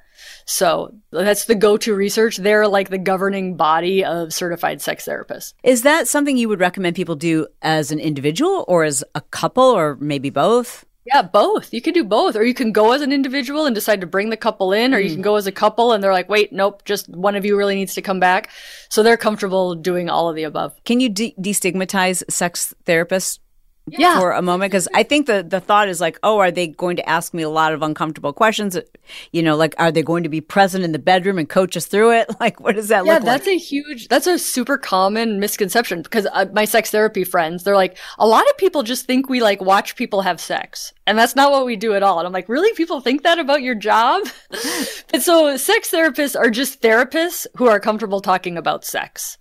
[0.46, 2.38] So that's the go-to research.
[2.38, 5.54] They're like the governing body of certified sex therapists.
[5.63, 9.63] Is that something you would recommend people do as an individual or as a couple
[9.63, 10.86] or maybe both?
[11.06, 11.74] Yeah, both.
[11.74, 12.36] You can do both.
[12.36, 15.00] Or you can go as an individual and decide to bring the couple in, or
[15.00, 15.04] mm.
[15.04, 17.58] you can go as a couple and they're like, wait, nope, just one of you
[17.58, 18.50] really needs to come back.
[18.89, 20.74] So they're comfortable doing all of the above.
[20.86, 23.39] Can you de- destigmatize sex therapists
[23.88, 24.19] yeah.
[24.19, 26.96] for a moment because I think the the thought is like, oh, are they going
[26.98, 28.78] to ask me a lot of uncomfortable questions?
[29.32, 31.86] You know, like are they going to be present in the bedroom and coach us
[31.86, 32.30] through it?
[32.43, 33.26] Like, what does that yeah, look like?
[33.26, 37.63] Yeah, that's a huge, that's a super common misconception because uh, my sex therapy friends,
[37.63, 41.17] they're like, a lot of people just think we like watch people have sex, and
[41.17, 42.19] that's not what we do at all.
[42.19, 44.28] And I'm like, really, people think that about your job?
[45.13, 49.38] and so, sex therapists are just therapists who are comfortable talking about sex.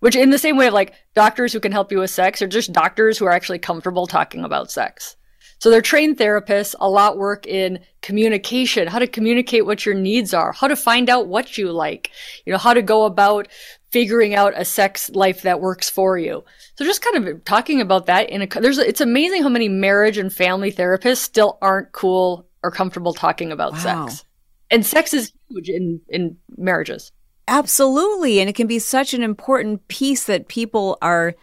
[0.00, 2.46] Which, in the same way of like doctors who can help you with sex, are
[2.46, 5.16] just doctors who are actually comfortable talking about sex.
[5.58, 10.34] So they're trained therapists, a lot work in communication, how to communicate what your needs
[10.34, 12.10] are, how to find out what you like,
[12.44, 13.48] you know, how to go about
[13.90, 16.44] figuring out a sex life that works for you.
[16.76, 20.18] So just kind of talking about that in a, there's, it's amazing how many marriage
[20.18, 24.06] and family therapists still aren't cool or comfortable talking about wow.
[24.06, 24.24] sex.
[24.70, 27.12] And sex is huge in, in marriages.
[27.48, 28.40] Absolutely.
[28.40, 31.34] And it can be such an important piece that people are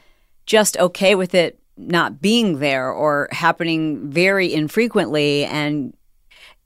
[0.46, 5.46] just okay with it not being there or happening very infrequently.
[5.46, 5.96] And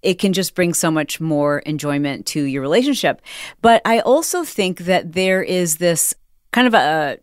[0.02, 3.22] it can just bring so much more enjoyment to your relationship.
[3.62, 6.14] But I also think that there is this
[6.52, 7.18] kind of a,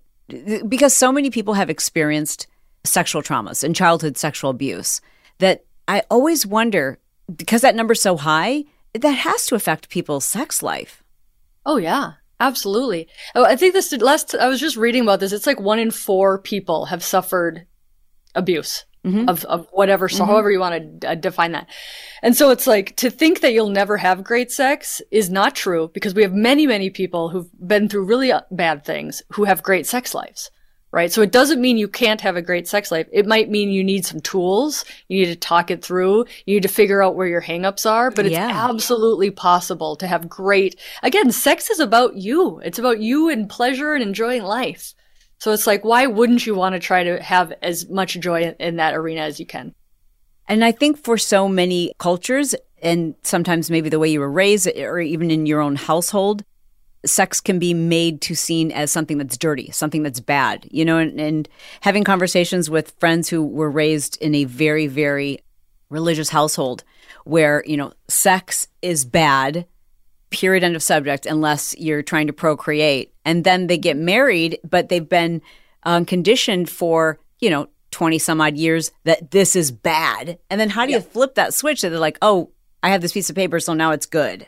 [0.66, 2.46] because so many people have experienced
[2.84, 5.00] sexual traumas and childhood sexual abuse
[5.38, 6.98] that I always wonder
[7.34, 11.03] because that number's so high, that has to affect people's sex life.
[11.66, 13.08] Oh yeah, absolutely.
[13.34, 15.32] Oh, I think this last I was just reading about this.
[15.32, 17.66] It's like one in four people have suffered
[18.34, 19.28] abuse mm-hmm.
[19.28, 20.30] of of whatever, so mm-hmm.
[20.32, 21.68] however you want to uh, define that.
[22.22, 25.90] And so it's like to think that you'll never have great sex is not true
[25.92, 29.62] because we have many many people who've been through really uh, bad things who have
[29.62, 30.50] great sex lives
[30.94, 31.12] right?
[31.12, 33.08] So it doesn't mean you can't have a great sex life.
[33.12, 34.84] It might mean you need some tools.
[35.08, 36.26] You need to talk it through.
[36.46, 38.48] You need to figure out where your hangups are, but it's Yeah.
[38.70, 42.60] absolutely possible to have great, again, sex is about you.
[42.64, 44.94] It's about you and pleasure and enjoying life.
[45.38, 48.54] So it's like, why wouldn't you want to try to have as much joy in,
[48.60, 49.74] in that arena as you can?
[50.46, 54.68] And I think for so many cultures, and sometimes maybe the way you were raised,
[54.68, 56.44] or even in your own household,
[57.04, 60.98] sex can be made to seen as something that's dirty, something that's bad, you know,
[60.98, 61.48] and, and
[61.80, 65.40] having conversations with friends who were raised in a very, very
[65.90, 66.84] religious household
[67.24, 69.66] where, you know, sex is bad,
[70.30, 73.14] period, end of subject, unless you're trying to procreate.
[73.24, 75.42] And then they get married, but they've been
[75.84, 80.38] um, conditioned for, you know, 20 some odd years that this is bad.
[80.50, 82.50] And then how do you flip that switch that they're like, oh,
[82.82, 84.46] I have this piece of paper, so now it's good?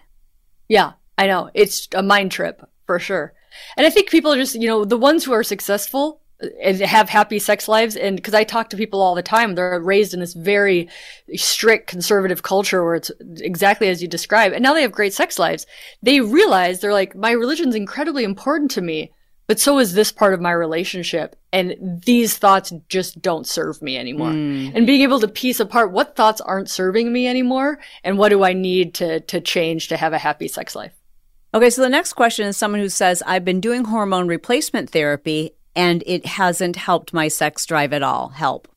[0.69, 1.51] Yeah, I know.
[1.55, 3.33] It's a mind trip for sure.
[3.77, 6.79] And I think people are just, you know, the ones who are successful uh, and
[6.81, 7.97] have happy sex lives.
[7.97, 10.89] And because I talk to people all the time, they're raised in this very
[11.35, 14.53] strict conservative culture where it's exactly as you describe.
[14.53, 15.67] And now they have great sex lives.
[16.03, 19.13] They realize they're like, my religion's incredibly important to me,
[19.47, 21.37] but so is this part of my relationship.
[21.53, 24.33] And these thoughts just don't serve me anymore.
[24.33, 24.69] Hmm.
[24.75, 28.43] And being able to piece apart what thoughts aren't serving me anymore and what do
[28.45, 30.93] I need to, to change to have a happy sex life.
[31.55, 35.53] Okay, so the next question is someone who says, I've been doing hormone replacement therapy
[35.75, 38.29] and it hasn't helped my sex drive at all.
[38.31, 38.69] Help.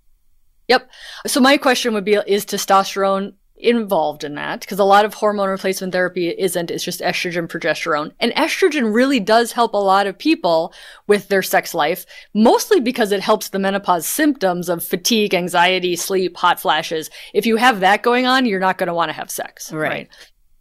[0.68, 0.90] Yep.
[1.28, 4.62] So my question would be, is testosterone involved in that?
[4.62, 6.72] Because a lot of hormone replacement therapy isn't.
[6.72, 8.14] It's just estrogen, progesterone.
[8.20, 10.74] And estrogen really does help a lot of people
[11.08, 16.38] with their sex life, mostly because it helps the menopause symptoms of fatigue, anxiety, sleep,
[16.38, 17.10] hot flashes.
[17.34, 19.74] If you have that going on, you're not going to want to have sex.
[19.74, 20.08] Right.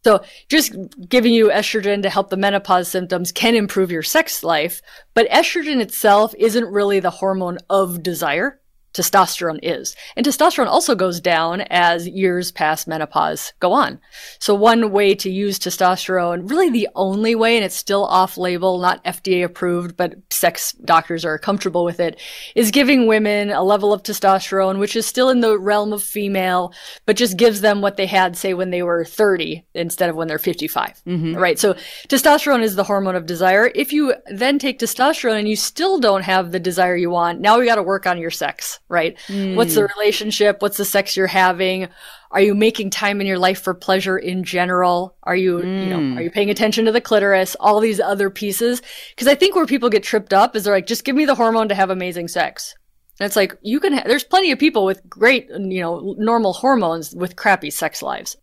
[0.05, 0.75] So just
[1.09, 4.81] giving you estrogen to help the menopause symptoms can improve your sex life,
[5.15, 8.58] but estrogen itself isn't really the hormone of desire.
[8.99, 9.95] Testosterone is.
[10.17, 14.01] And testosterone also goes down as years past menopause go on.
[14.41, 18.79] So one way to use testosterone, really the only way, and it's still off label,
[18.79, 22.21] not FDA approved, but sex doctors are comfortable with it,
[22.57, 26.73] is giving women a level of testosterone, which is still in the realm of female,
[27.07, 30.27] but just gives them what they had, say, when they were 30 instead of when
[30.27, 31.01] they're 55.
[31.07, 31.37] Mm-hmm.
[31.37, 31.59] Right.
[31.59, 31.75] So
[32.09, 33.71] testosterone is the hormone of desire.
[33.75, 37.59] If you then take testosterone and you still don't have the desire you want, now
[37.59, 39.19] we got to work on your sex, right?
[39.29, 39.99] What's the hmm.
[39.99, 40.61] relationship?
[40.61, 41.89] What's the sex you're having?
[42.31, 45.17] Are you making time in your life for pleasure in general?
[45.23, 46.19] Are you, you know, are hmm.
[46.19, 47.57] you paying attention to the clitoris?
[47.61, 48.83] All these other pieces.
[49.17, 51.35] Cause I think where people get tripped up is they're like, just give me the
[51.35, 52.75] hormone to have amazing sex.
[53.21, 56.53] And it's like, you can, ha- there's plenty of people with great, you know, normal
[56.53, 58.37] hormones with crappy sex lives.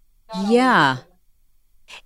[0.48, 0.98] Yeah.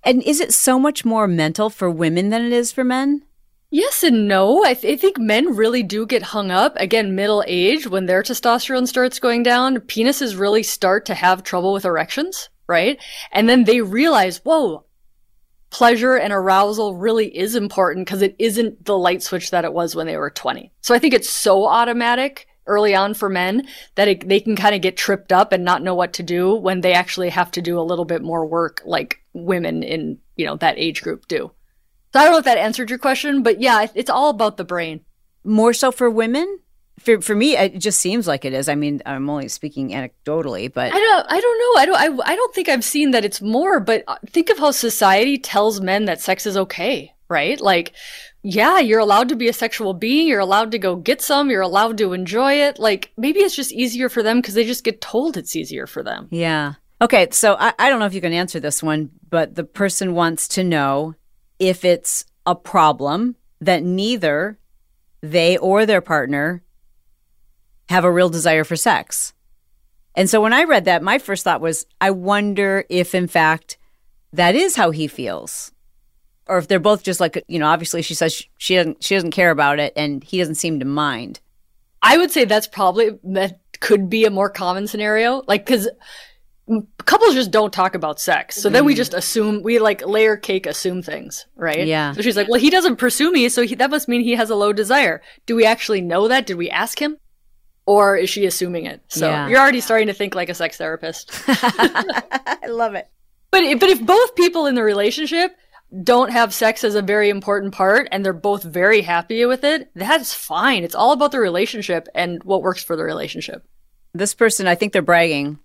[0.04, 3.22] And is it so much more mental for women than it is for men?
[3.70, 4.64] Yes and no.
[4.64, 6.74] I, th- I think men really do get hung up.
[6.76, 11.72] Again, middle age, when their testosterone starts going down, penises really start to have trouble
[11.72, 13.00] with erections, right?
[13.30, 14.84] And then they realize, whoa,
[15.70, 19.94] pleasure and arousal really is important because it isn't the light switch that it was
[19.94, 20.72] when they were 20.
[20.80, 24.74] So I think it's so automatic early on for men that it, they can kind
[24.74, 27.62] of get tripped up and not know what to do when they actually have to
[27.62, 31.52] do a little bit more work like women in, you know, that age group do.
[32.12, 34.64] So I don't know if that answered your question, but yeah, it's all about the
[34.64, 35.00] brain.
[35.44, 36.58] More so for women?
[36.98, 38.68] For, for me, it just seems like it is.
[38.68, 41.80] I mean, I'm only speaking anecdotally, but I don't, I don't know.
[41.80, 44.58] I don't, I, I don't think I've seen that it's more, but uh, think of
[44.58, 47.58] how society tells men that sex is okay, right?
[47.58, 47.92] Like,
[48.42, 50.28] yeah, you're allowed to be a sexual being.
[50.28, 51.48] You're allowed to go get some.
[51.48, 52.78] You're allowed to enjoy it.
[52.78, 56.02] Like, maybe it's just easier for them because they just get told it's easier for
[56.02, 56.28] them.
[56.30, 56.74] Yeah.
[57.00, 60.14] Okay, so I, I don't know if you can answer this one, but the person
[60.14, 61.14] wants to know
[61.60, 64.58] if it's a problem that neither
[65.20, 66.64] they or their partner
[67.90, 69.34] have a real desire for sex.
[70.14, 73.78] And so when I read that, my first thought was, I wonder if, in fact,
[74.32, 75.72] that is how he feels.
[76.46, 79.30] Or if they're both just like, you know, obviously she says she doesn't she doesn't
[79.30, 81.40] care about it and he doesn't seem to mind.
[82.02, 85.42] I would say that's probably, that could be a more common scenario.
[85.46, 85.88] Like, cause
[87.04, 88.56] couples just don't talk about sex.
[88.56, 88.98] So then we mm.
[88.98, 91.86] just assume, we like layer cake assume things, right?
[91.86, 92.12] Yeah.
[92.12, 93.48] So she's like, well, he doesn't pursue me.
[93.48, 95.22] So he, that must mean he has a low desire.
[95.46, 96.46] Do we actually know that?
[96.46, 97.16] Did we ask him?
[97.86, 99.02] Or is she assuming it?
[99.08, 99.48] So Yeah.
[99.48, 101.30] you're already starting to think like a sex therapist.
[101.48, 103.08] I love it.
[103.50, 105.56] But but if both people in the relationship
[106.04, 109.90] don't have sex as a very important part and they're both very happy with it,
[109.94, 110.84] that's fine.
[110.84, 113.66] It's all about the relationship and what works for the relationship.
[114.14, 115.58] This person, I think they're bragging,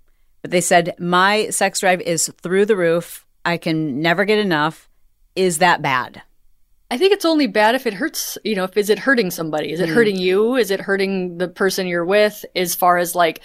[0.46, 3.26] but they said, My sex drive is through the roof.
[3.44, 4.88] I can never get enough.
[5.36, 6.22] Is that bad?
[6.92, 9.72] I think it's only bad if it hurts, you know, if is it hurting somebody?
[9.72, 9.94] Is it Mm.
[9.96, 10.56] hurting you?
[10.56, 13.42] Is it hurting the person you're with as far as like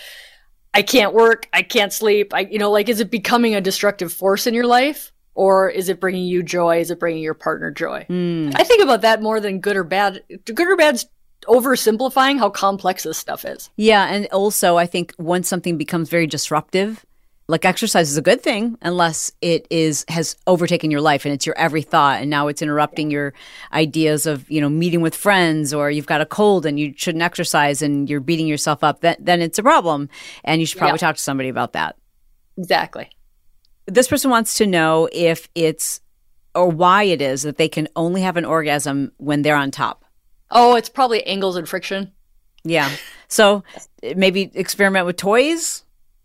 [0.74, 4.12] I can't work, I can't sleep, I you know, like is it becoming a destructive
[4.12, 6.80] force in your life or is it bringing you joy?
[6.80, 8.04] Is it bringing your partner joy?
[8.10, 8.52] Mm.
[8.56, 10.22] I think about that more than good or bad.
[10.44, 11.06] Good or bad's
[11.46, 13.70] oversimplifying how complex this stuff is.
[13.76, 17.04] Yeah, and also I think once something becomes very disruptive,
[17.48, 21.44] like exercise is a good thing unless it is has overtaken your life and it's
[21.44, 23.34] your every thought and now it's interrupting your
[23.72, 27.22] ideas of, you know, meeting with friends or you've got a cold and you shouldn't
[27.22, 30.08] exercise and you're beating yourself up, then then it's a problem
[30.44, 31.08] and you should probably Yeah.
[31.08, 31.96] talk to somebody about that.
[32.56, 33.10] Exactly.
[33.86, 36.00] This person wants to know if it's
[36.54, 40.04] or why it is that they can only have an orgasm when they're on top.
[40.50, 42.12] Oh, it's probably angles and friction.
[42.64, 42.90] Yeah.
[43.28, 43.64] So
[44.16, 45.84] maybe experiment with toys.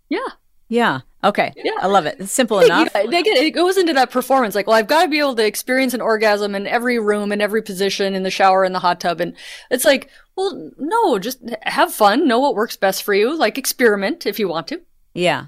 [0.10, 0.28] Yeah.
[0.68, 1.02] Yeah.
[1.24, 1.54] Okay.
[1.56, 1.74] Yeah.
[1.80, 2.18] I love it.
[2.20, 2.94] It's simple enough.
[2.94, 4.54] know, again, it goes into that performance.
[4.54, 7.42] Like, well, I've got to be able to experience an orgasm in every room, in
[7.42, 9.22] every position, in the shower, in the hot tub.
[9.22, 9.36] And
[9.72, 14.26] it's like, well, no, just have fun, know what works best for you, like experiment
[14.26, 14.82] if you want to.
[15.14, 15.46] Yeah.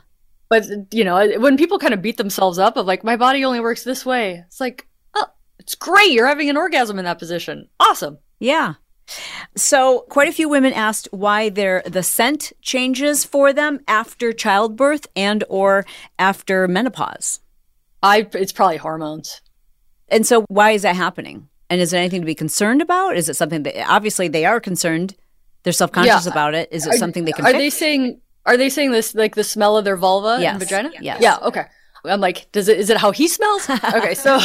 [0.49, 3.59] But, you know, when people kind of beat themselves up of like, my body only
[3.59, 5.27] works this way, it's like, oh,
[5.59, 6.11] it's great.
[6.11, 7.67] You're having an orgasm in that position.
[7.79, 8.19] Awesome.
[8.39, 8.75] Yeah.
[9.55, 15.07] So, quite a few women asked why their the scent changes for them after childbirth
[15.15, 15.85] and or
[16.19, 17.39] after menopause.
[18.03, 19.41] I, it's probably hormones.
[20.09, 21.47] And so why is that happening?
[21.69, 23.17] And is there anything to be concerned about?
[23.17, 25.15] Is it something that obviously they are concerned?
[25.63, 26.31] They're self-conscious Yeah.
[26.31, 26.69] about it.
[26.71, 27.57] Is it Are- something they can Are fix?
[27.59, 30.51] they saying, are they saying this, like the smell of their vulva Yes.
[30.51, 30.91] and vagina?
[31.01, 31.19] Yes.
[31.21, 31.37] Yeah.
[31.41, 31.65] Okay.
[32.05, 33.69] I'm like, does it, is it how he smells?
[33.69, 34.13] okay.
[34.13, 34.39] So,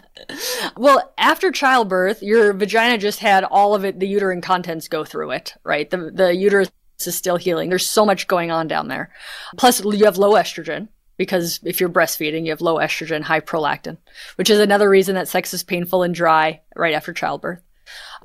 [0.76, 5.32] well, after childbirth, your vagina just had all of it, the uterine contents go through
[5.32, 5.88] it, right?
[5.88, 6.70] The, the uterus
[7.06, 7.68] is still healing.
[7.68, 9.10] There's so much going on down there.
[9.56, 13.98] Plus, you have low estrogen because if you're breastfeeding, you have low estrogen, high prolactin,
[14.36, 17.60] which is another reason that sex is painful and dry right after childbirth.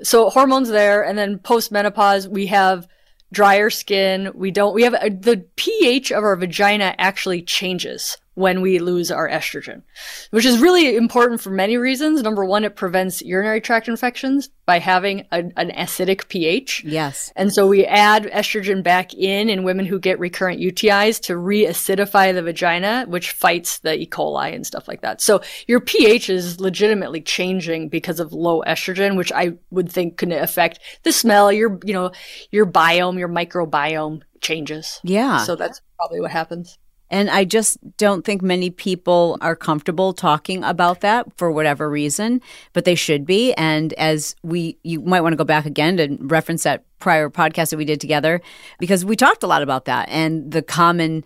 [0.02, 2.88] So hormones there, and then post menopause, we have
[3.32, 4.32] drier skin.
[4.34, 9.12] We don't, we have uh the pH of our vagina actually changes when we lose
[9.12, 9.84] our estrogen,
[10.32, 12.22] which is really important for many reasons.
[12.22, 16.84] Number one, it prevents urinary tract infections by having a, an acidic pH.
[16.84, 17.32] yes.
[17.36, 22.34] And so we add estrogen back in in women who get recurrent UTIs to re-acidify
[22.34, 24.08] the vagina, which fights the E.
[24.08, 25.22] coli and stuff like that.
[25.22, 30.32] So your pH is legitimately changing because of low estrogen, which I would think can
[30.32, 32.12] affect the smell, your, you know,
[32.52, 35.00] your biome, your microbiome changes.
[35.04, 35.40] Yeah.
[35.40, 36.78] So that's probably what happens.
[37.14, 42.42] And I just don't think many people are comfortable talking about that for whatever reason,
[42.74, 43.54] but they should be.
[43.54, 47.70] And as we, you might want to go back again to reference that prior podcast
[47.70, 48.42] that we did together,
[48.80, 51.24] because we talked a lot about that and the common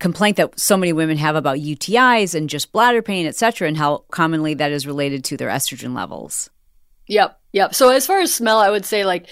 [0.00, 3.76] complaint that so many women have about UTIs and just bladder pain, et cetera, and
[3.76, 6.50] how commonly that is related to their estrogen levels.
[7.06, 7.37] Yep.
[7.52, 7.74] Yep.
[7.74, 9.26] So as far as smell, I would say like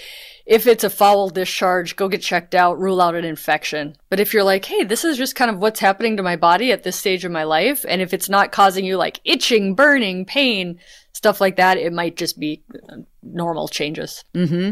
[0.47, 3.95] if it's a foul discharge, go get checked out, rule out an infection.
[4.09, 6.71] But if you're like, hey, this is just kind of what's happening to my body
[6.71, 10.23] at this stage of my life, and if it's not causing you like itching, burning,
[10.23, 10.79] pain,
[11.11, 14.23] stuff like that, it might just be uh, normal changes.
[14.33, 14.71] hmm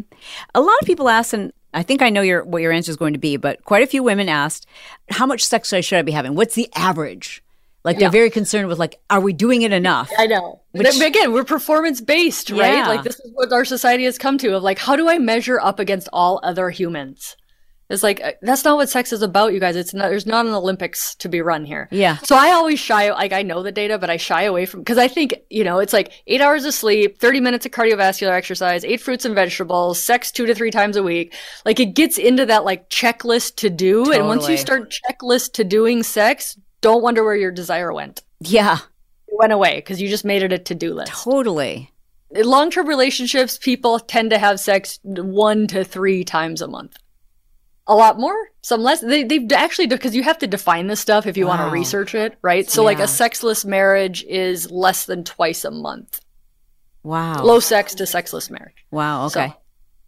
[0.54, 2.98] A lot of people ask, and I think I know your what your answer is
[2.98, 4.66] going to be, but quite a few women asked,
[5.10, 6.36] "How much sex should I be having?
[6.36, 7.44] What's the average?"
[7.86, 10.12] Like they're very concerned with like, are we doing it enough?
[10.18, 10.62] I know.
[10.72, 12.74] Which- But again, we're performance based, right?
[12.74, 12.88] Yeah.
[12.88, 15.60] Like this is what our society has come to of like, how do I measure
[15.62, 17.38] up against all other humans?
[17.88, 19.76] It's like uh, that's not what sex is about, you guys.
[19.76, 20.10] It's not.
[20.10, 21.88] There's not an Olympics to be run here.
[21.92, 22.18] Yeah.
[22.24, 23.12] So I always shy.
[23.12, 25.78] Like I know the data, but I shy away from because I think you know
[25.78, 30.02] it's like eight hours of sleep, thirty minutes of cardiovascular exercise, eight fruits and vegetables,
[30.02, 31.36] sex two to three times a week.
[31.64, 35.64] Like it gets into that like checklist to do, and once you start checklist to
[35.64, 38.22] doing sex, don't wonder where your desire went.
[38.40, 38.78] Yeah,
[39.28, 41.12] It went away because you just made it a to do list.
[41.12, 41.92] totally.
[42.32, 46.96] In long term relationships, people tend to have sex one to three times a month.
[47.88, 49.02] A lot more, some less.
[49.02, 52.16] They, they've actually, because you have to define this stuff if you want to research
[52.16, 52.68] it, right?
[52.70, 56.20] So, like, a sexless marriage is less than twice a month.
[57.04, 57.44] Wow.
[57.44, 58.86] Low sex to sexless marriage.
[58.90, 59.26] Wow.
[59.28, 59.50] Okay.
[59.50, 59.56] So-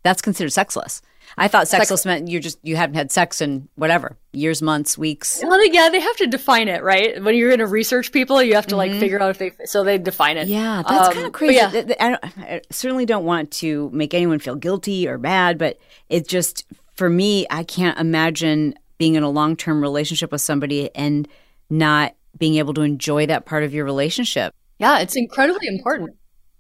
[0.04, 1.02] That's considered sexless.
[1.38, 4.98] I thought Sex- sexless meant you just you hadn't had sex in whatever years, months,
[4.98, 5.42] weeks.
[5.44, 7.22] Well, yeah, they have to define it, right?
[7.24, 9.84] When you're going to research people, you have to, like, figure out if they, so
[9.84, 10.44] they define it.
[10.44, 10.52] Mm-hmm.
[10.54, 11.56] Yeah, that's Um, kind of crazy.
[11.56, 11.72] yeah.
[12.00, 15.80] I, don't- I certainly don't want to make anyone feel guilty or bad, but
[16.10, 20.94] it just for me, I can't imagine being in a long term relationship with somebody
[20.96, 21.28] and
[21.70, 24.54] not being able to enjoy that part of your relationship.
[24.80, 26.12] Yeah, it's incredibly important.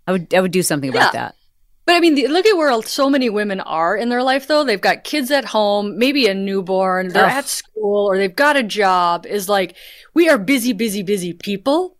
[0.07, 1.21] I would I would do something about Yeah.
[1.21, 1.35] that.
[1.87, 4.65] But I mean, the, look at where so many women are in their life, though.
[4.65, 7.31] They've got kids at home, maybe a newborn, they're Ugh.
[7.31, 9.25] at school, or they've got a job.
[9.25, 9.77] Is like,
[10.13, 11.95] we are busy, busy, busy people.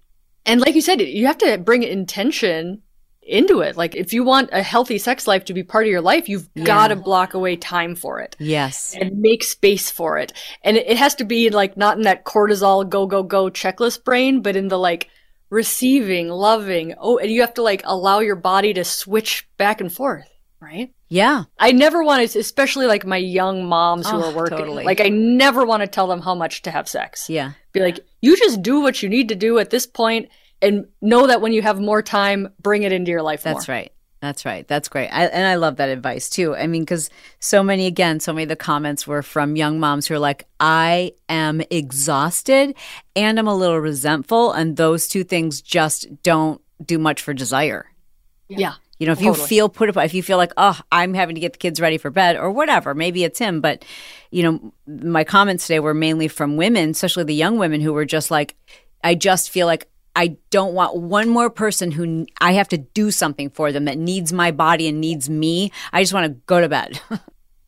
[0.45, 2.81] And like you said, you have to bring intention
[3.21, 3.77] into it.
[3.77, 6.49] Like if you want a healthy sex life to be part of your life, you've
[6.55, 6.65] Yeah.
[6.65, 8.93] got to block away time for it Yes.
[8.99, 10.33] and make space for it.
[10.63, 14.03] And it it has to be like not in that cortisol go go go checklist
[14.03, 15.09] brain, but in the like
[15.49, 16.93] receiving, loving.
[16.97, 20.27] Oh, and you have to like allow your body to switch back and forth,
[20.59, 20.93] right?
[21.09, 21.45] Yeah.
[21.57, 24.57] I never want to, especially like my young moms who Oh, are working.
[24.57, 24.83] totally.
[24.83, 27.29] Like I never want to tell them how much to have sex.
[27.29, 27.53] Yeah.
[27.71, 30.29] Be like, you just do what you need to do at this point,
[30.61, 33.75] and know that when you have more time, bring it into your life That's more.
[33.75, 33.91] right.
[34.28, 34.67] That's right.
[34.67, 35.07] That's great.
[35.07, 36.53] I, and I love that advice too.
[36.53, 37.09] I mean, because
[37.39, 40.45] so many, again, so many of the comments were from young moms who are like,
[40.59, 42.75] I am exhausted
[43.15, 44.51] and I'm a little resentful.
[44.51, 47.86] And those two things just don't do much for desire.
[48.49, 48.73] Yeah.
[48.99, 51.41] You know, if you feel put up, if you feel like, oh, I'm having to
[51.41, 53.61] get the kids ready for bed or whatever, maybe it's him.
[53.61, 53.86] But,
[54.30, 58.03] you know, my comments today were mainly from women, especially the young women who were
[58.03, 58.57] just like,
[59.05, 59.88] I just feel like
[60.18, 63.99] I don't want one more person who I have to do something for them that
[63.99, 65.72] needs my body and needs me.
[65.93, 66.99] I just want to go to bed.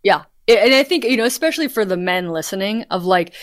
[0.01, 0.23] Yeah.
[0.47, 3.33] And I think, you know, especially for the men listening, of like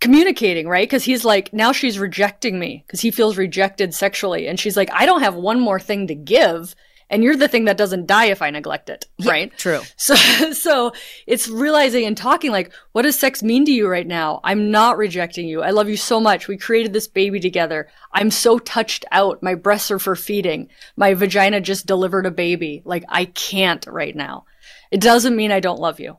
[0.00, 0.86] communicating, right?
[0.86, 4.46] Because he's like, now she's rejecting me because he feels rejected sexually.
[4.46, 6.76] And she's like, I don't have one more thing to give.
[7.10, 9.56] And you're the thing that doesn't die if I neglect it, right?
[9.56, 9.80] True.
[9.96, 10.14] So,
[10.52, 10.92] so
[11.26, 14.40] it's realizing and talking like, what does sex mean to you right now?
[14.44, 15.62] I'm not rejecting you.
[15.62, 16.48] I love you so much.
[16.48, 17.88] We created this baby together.
[18.12, 19.42] I'm so touched out.
[19.42, 20.68] My breasts are for feeding.
[20.96, 22.82] My vagina just delivered a baby.
[22.84, 24.44] Like I can't right now.
[24.90, 26.18] It doesn't mean I don't love you.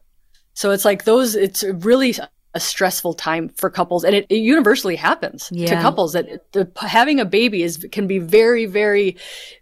[0.53, 2.15] So it's like those, it's really
[2.55, 7.19] a stressful time for couples and it, it universally happens to couples that the, having
[7.19, 9.17] a baby is, can be very, very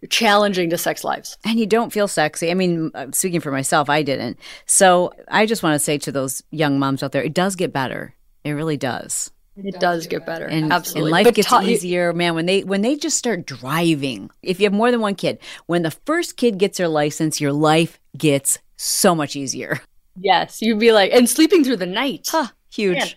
[0.09, 1.37] challenging to sex lives.
[1.43, 2.51] and you don't feel sexy.
[2.51, 4.37] I mean, uh, speaking for myself, I didn't.
[4.67, 7.73] So I just want to say to those young moms out there, it does get
[7.73, 8.15] better.
[8.43, 9.31] It really does.
[9.57, 10.45] It does get better.
[10.45, 11.09] and, Absolutely.
[11.09, 14.59] and life But gets ta- easier man when they when they just start driving if
[14.59, 15.37] you have more than one kid
[15.67, 19.79] when the first kid gets their license your life gets so much easier
[20.19, 22.29] Yes, you'd be like, and sleeping through the night.
[22.73, 23.09] Huge Man,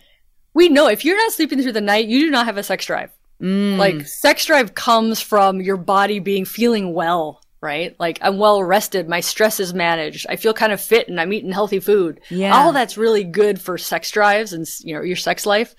[0.53, 2.85] we know if you're not sleeping through the night, you do not have a sex
[2.85, 3.11] drive.
[3.41, 3.77] Mm.
[3.77, 7.95] Like sex drive comes from your body being feeling well, right?
[7.99, 11.31] Like I'm well rested, my stress is managed, I feel kind of fit, and I'm
[11.31, 12.21] eating healthy food.
[12.29, 12.55] Yeah.
[12.55, 15.75] all that's really good for sex drives and you know your sex life.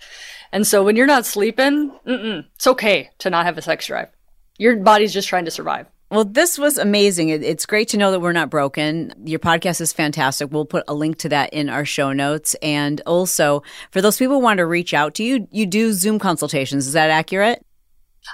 [0.53, 4.09] And so when you're not sleeping, it's okay to not have a sex drive.
[4.57, 5.87] Your body's just trying to survive.
[6.11, 7.29] Well this was amazing.
[7.29, 9.13] It's great to know that we're not broken.
[9.25, 10.51] Your podcast is fantastic.
[10.51, 12.55] We'll put a link to that in our show notes.
[12.63, 16.19] And also for those people who want to reach out to you you do zoom
[16.19, 16.87] consultations?
[16.87, 17.65] Is that accurate?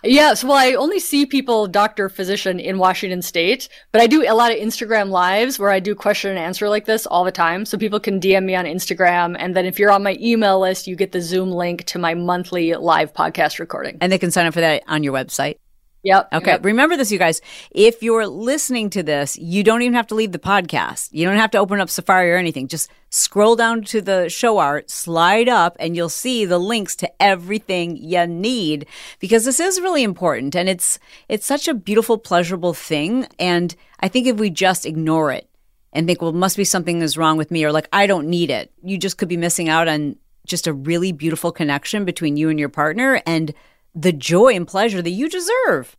[0.03, 4.35] Yes, well, I only see people, doctor, physician in Washington State, but I do a
[4.35, 7.64] lot of Instagram lives where I do question and answer like this all the time.
[7.64, 9.37] So people can DM me on Instagram.
[9.39, 12.14] And then if you're on my email list, you get the Zoom link to my
[12.14, 13.99] monthly live podcast recording.
[14.01, 15.57] and they can sign up for that on your website
[16.05, 16.29] Yep.
[16.35, 16.51] Okay.
[16.53, 16.65] yep.
[16.65, 17.41] Remember this, you guys.
[17.71, 21.09] If you're listening to this, you don't even have to leave the podcast.
[21.13, 22.69] You don't have to open up Safari or anything.
[22.69, 27.23] Just scroll down to the show art, slide up, and you'll see the links to
[27.23, 28.87] everything you need
[29.19, 30.99] because this is really important and it's
[31.29, 33.27] it's such a beautiful, pleasurable thing.
[33.39, 35.49] And I think if we just ignore it
[35.95, 38.51] and think, well, must be something is wrong with me, or like I don't need
[38.51, 42.51] it, you just could be missing out on just a really beautiful connection between you
[42.51, 43.55] and your partner and
[43.95, 45.97] the joy and pleasure that you deserve.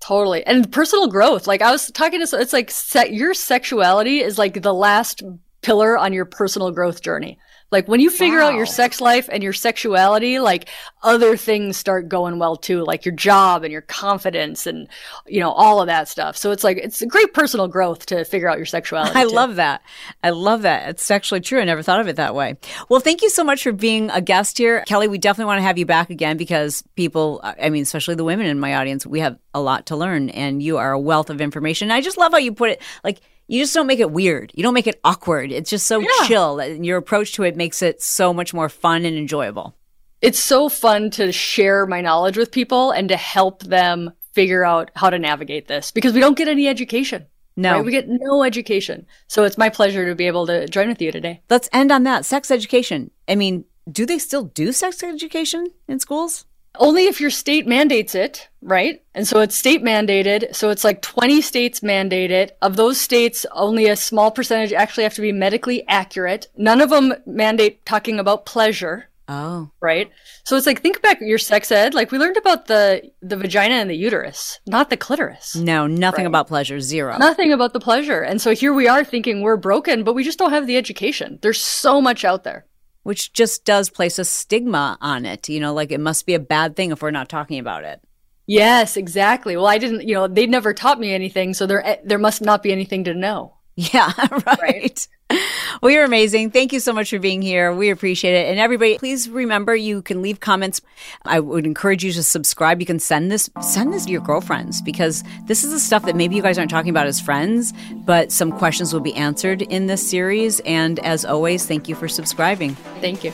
[0.00, 0.44] Totally.
[0.44, 1.46] And personal growth.
[1.46, 5.22] Like I was talking to, it's like se- your sexuality is like the last
[5.62, 7.38] pillar on your personal growth journey.
[7.72, 10.68] Like when you figure out your sex life and your sexuality, like
[11.02, 14.88] other things start going well too, like your job and your confidence and,
[15.26, 16.36] you know, all of that stuff.
[16.36, 19.16] So it's like, it's a great personal growth to figure out your sexuality.
[19.16, 19.30] I too.
[19.30, 19.82] love that.
[20.22, 20.90] I love that.
[20.90, 21.60] It's actually true.
[21.60, 22.56] I never thought of it that way.
[22.88, 24.84] Well, thank you so much for being a guest here.
[24.86, 28.24] Kelly, we definitely want to have you back again because people, I mean, especially the
[28.24, 31.30] women in my audience, we have a lot to learn and you are a wealth
[31.30, 31.90] of information.
[31.90, 34.52] I just love how you put it like, you just don't make it weird.
[34.54, 35.52] You don't make it awkward.
[35.52, 36.08] It's just so Yeah.
[36.26, 36.58] chill.
[36.60, 39.74] And your approach to it makes it so much more fun and enjoyable.
[40.20, 44.88] it's so fun to share my knowledge with people and to help them figure out
[44.94, 47.26] how to navigate this because we don't get any education.
[47.56, 47.72] No.
[47.72, 47.84] right?
[47.84, 49.04] We get no education.
[49.26, 51.42] So it's my pleasure to be able to join with you today.
[51.50, 52.24] Let's end on that.
[52.24, 53.10] Sex education.
[53.28, 56.44] I mean, do they still do sex education in schools?
[56.78, 59.02] Only if your state mandates it, right?
[59.14, 60.54] And so it's state mandated.
[60.56, 62.56] So it's like 20 states mandate it.
[62.62, 66.46] Of those states, only a small percentage actually have to be medically accurate.
[66.56, 69.70] None of them mandate talking about pleasure, Oh.
[69.80, 70.10] right?
[70.44, 71.92] So it's like think back your sex ed.
[71.94, 75.54] Like we learned about the the vagina and the uterus, not the clitoris.
[75.54, 76.28] No, nothing Right.
[76.28, 76.80] about pleasure.
[76.80, 77.16] Zero.
[77.18, 78.22] Nothing about the pleasure.
[78.22, 81.38] And so here we are thinking we're broken, but we just don't have the education.
[81.42, 82.64] There's so much out there.
[83.02, 85.48] Which just does place a stigma on it.
[85.48, 88.00] You know, like it must be a bad thing if we're not talking about it.
[88.46, 89.56] Yes, exactly.
[89.56, 92.42] Well, I didn't, you know, they'd never taught me anything, so there eh, there must
[92.42, 93.54] not be anything to know.
[93.74, 94.12] Yeah,
[94.46, 94.60] right.
[94.60, 95.08] right.
[95.80, 96.52] Well, you're amazing.
[96.52, 97.74] Thank you so much for being here.
[97.74, 98.48] We appreciate it.
[98.48, 100.80] And everybody, please remember you can leave comments.
[101.24, 102.78] I would encourage you to subscribe.
[102.78, 106.14] You can send this send this to your girlfriends because this is the stuff that
[106.14, 107.72] maybe you guys aren't talking about as friends,
[108.04, 110.60] but some questions will be answered in this series.
[110.60, 112.76] And as always, thank you for subscribing.
[113.00, 113.32] Thank you.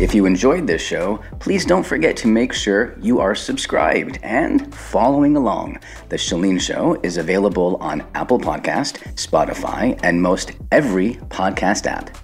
[0.00, 4.74] If you enjoyed this show, please don't forget to make sure you are subscribed and
[4.74, 5.80] following along.
[6.08, 12.16] The Chalene Show is available on Apple Podcast, Spotify, and most every podcast app.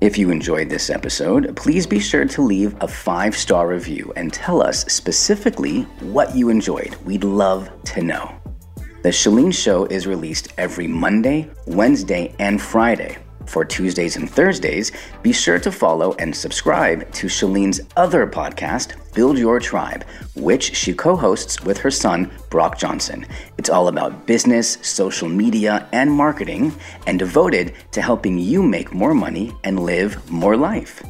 [0.00, 4.32] If you enjoyed this episode, please be sure to leave a five star review and
[4.32, 6.94] tell us specifically what you enjoyed.
[7.04, 8.34] We'd love to know.
[9.02, 13.18] The Chalene Show is released every Monday, Wednesday, and Friday.
[13.46, 14.92] For Tuesdays and Thursdays,
[15.22, 20.92] be sure to follow and subscribe to Chalene's other podcast, Build Your Tribe, which she
[20.92, 23.24] co hosts with her son, Brock Johnson.
[23.56, 26.74] It's all about business, social media, and marketing,
[27.06, 31.02] and devoted to helping you make more money and live more life.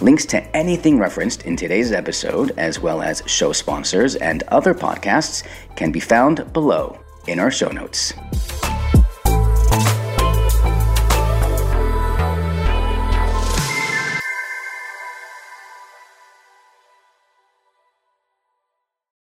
[0.00, 5.44] Links to anything referenced in today's episode, as well as show sponsors and other podcasts,
[5.74, 8.12] can be found below in our show notes.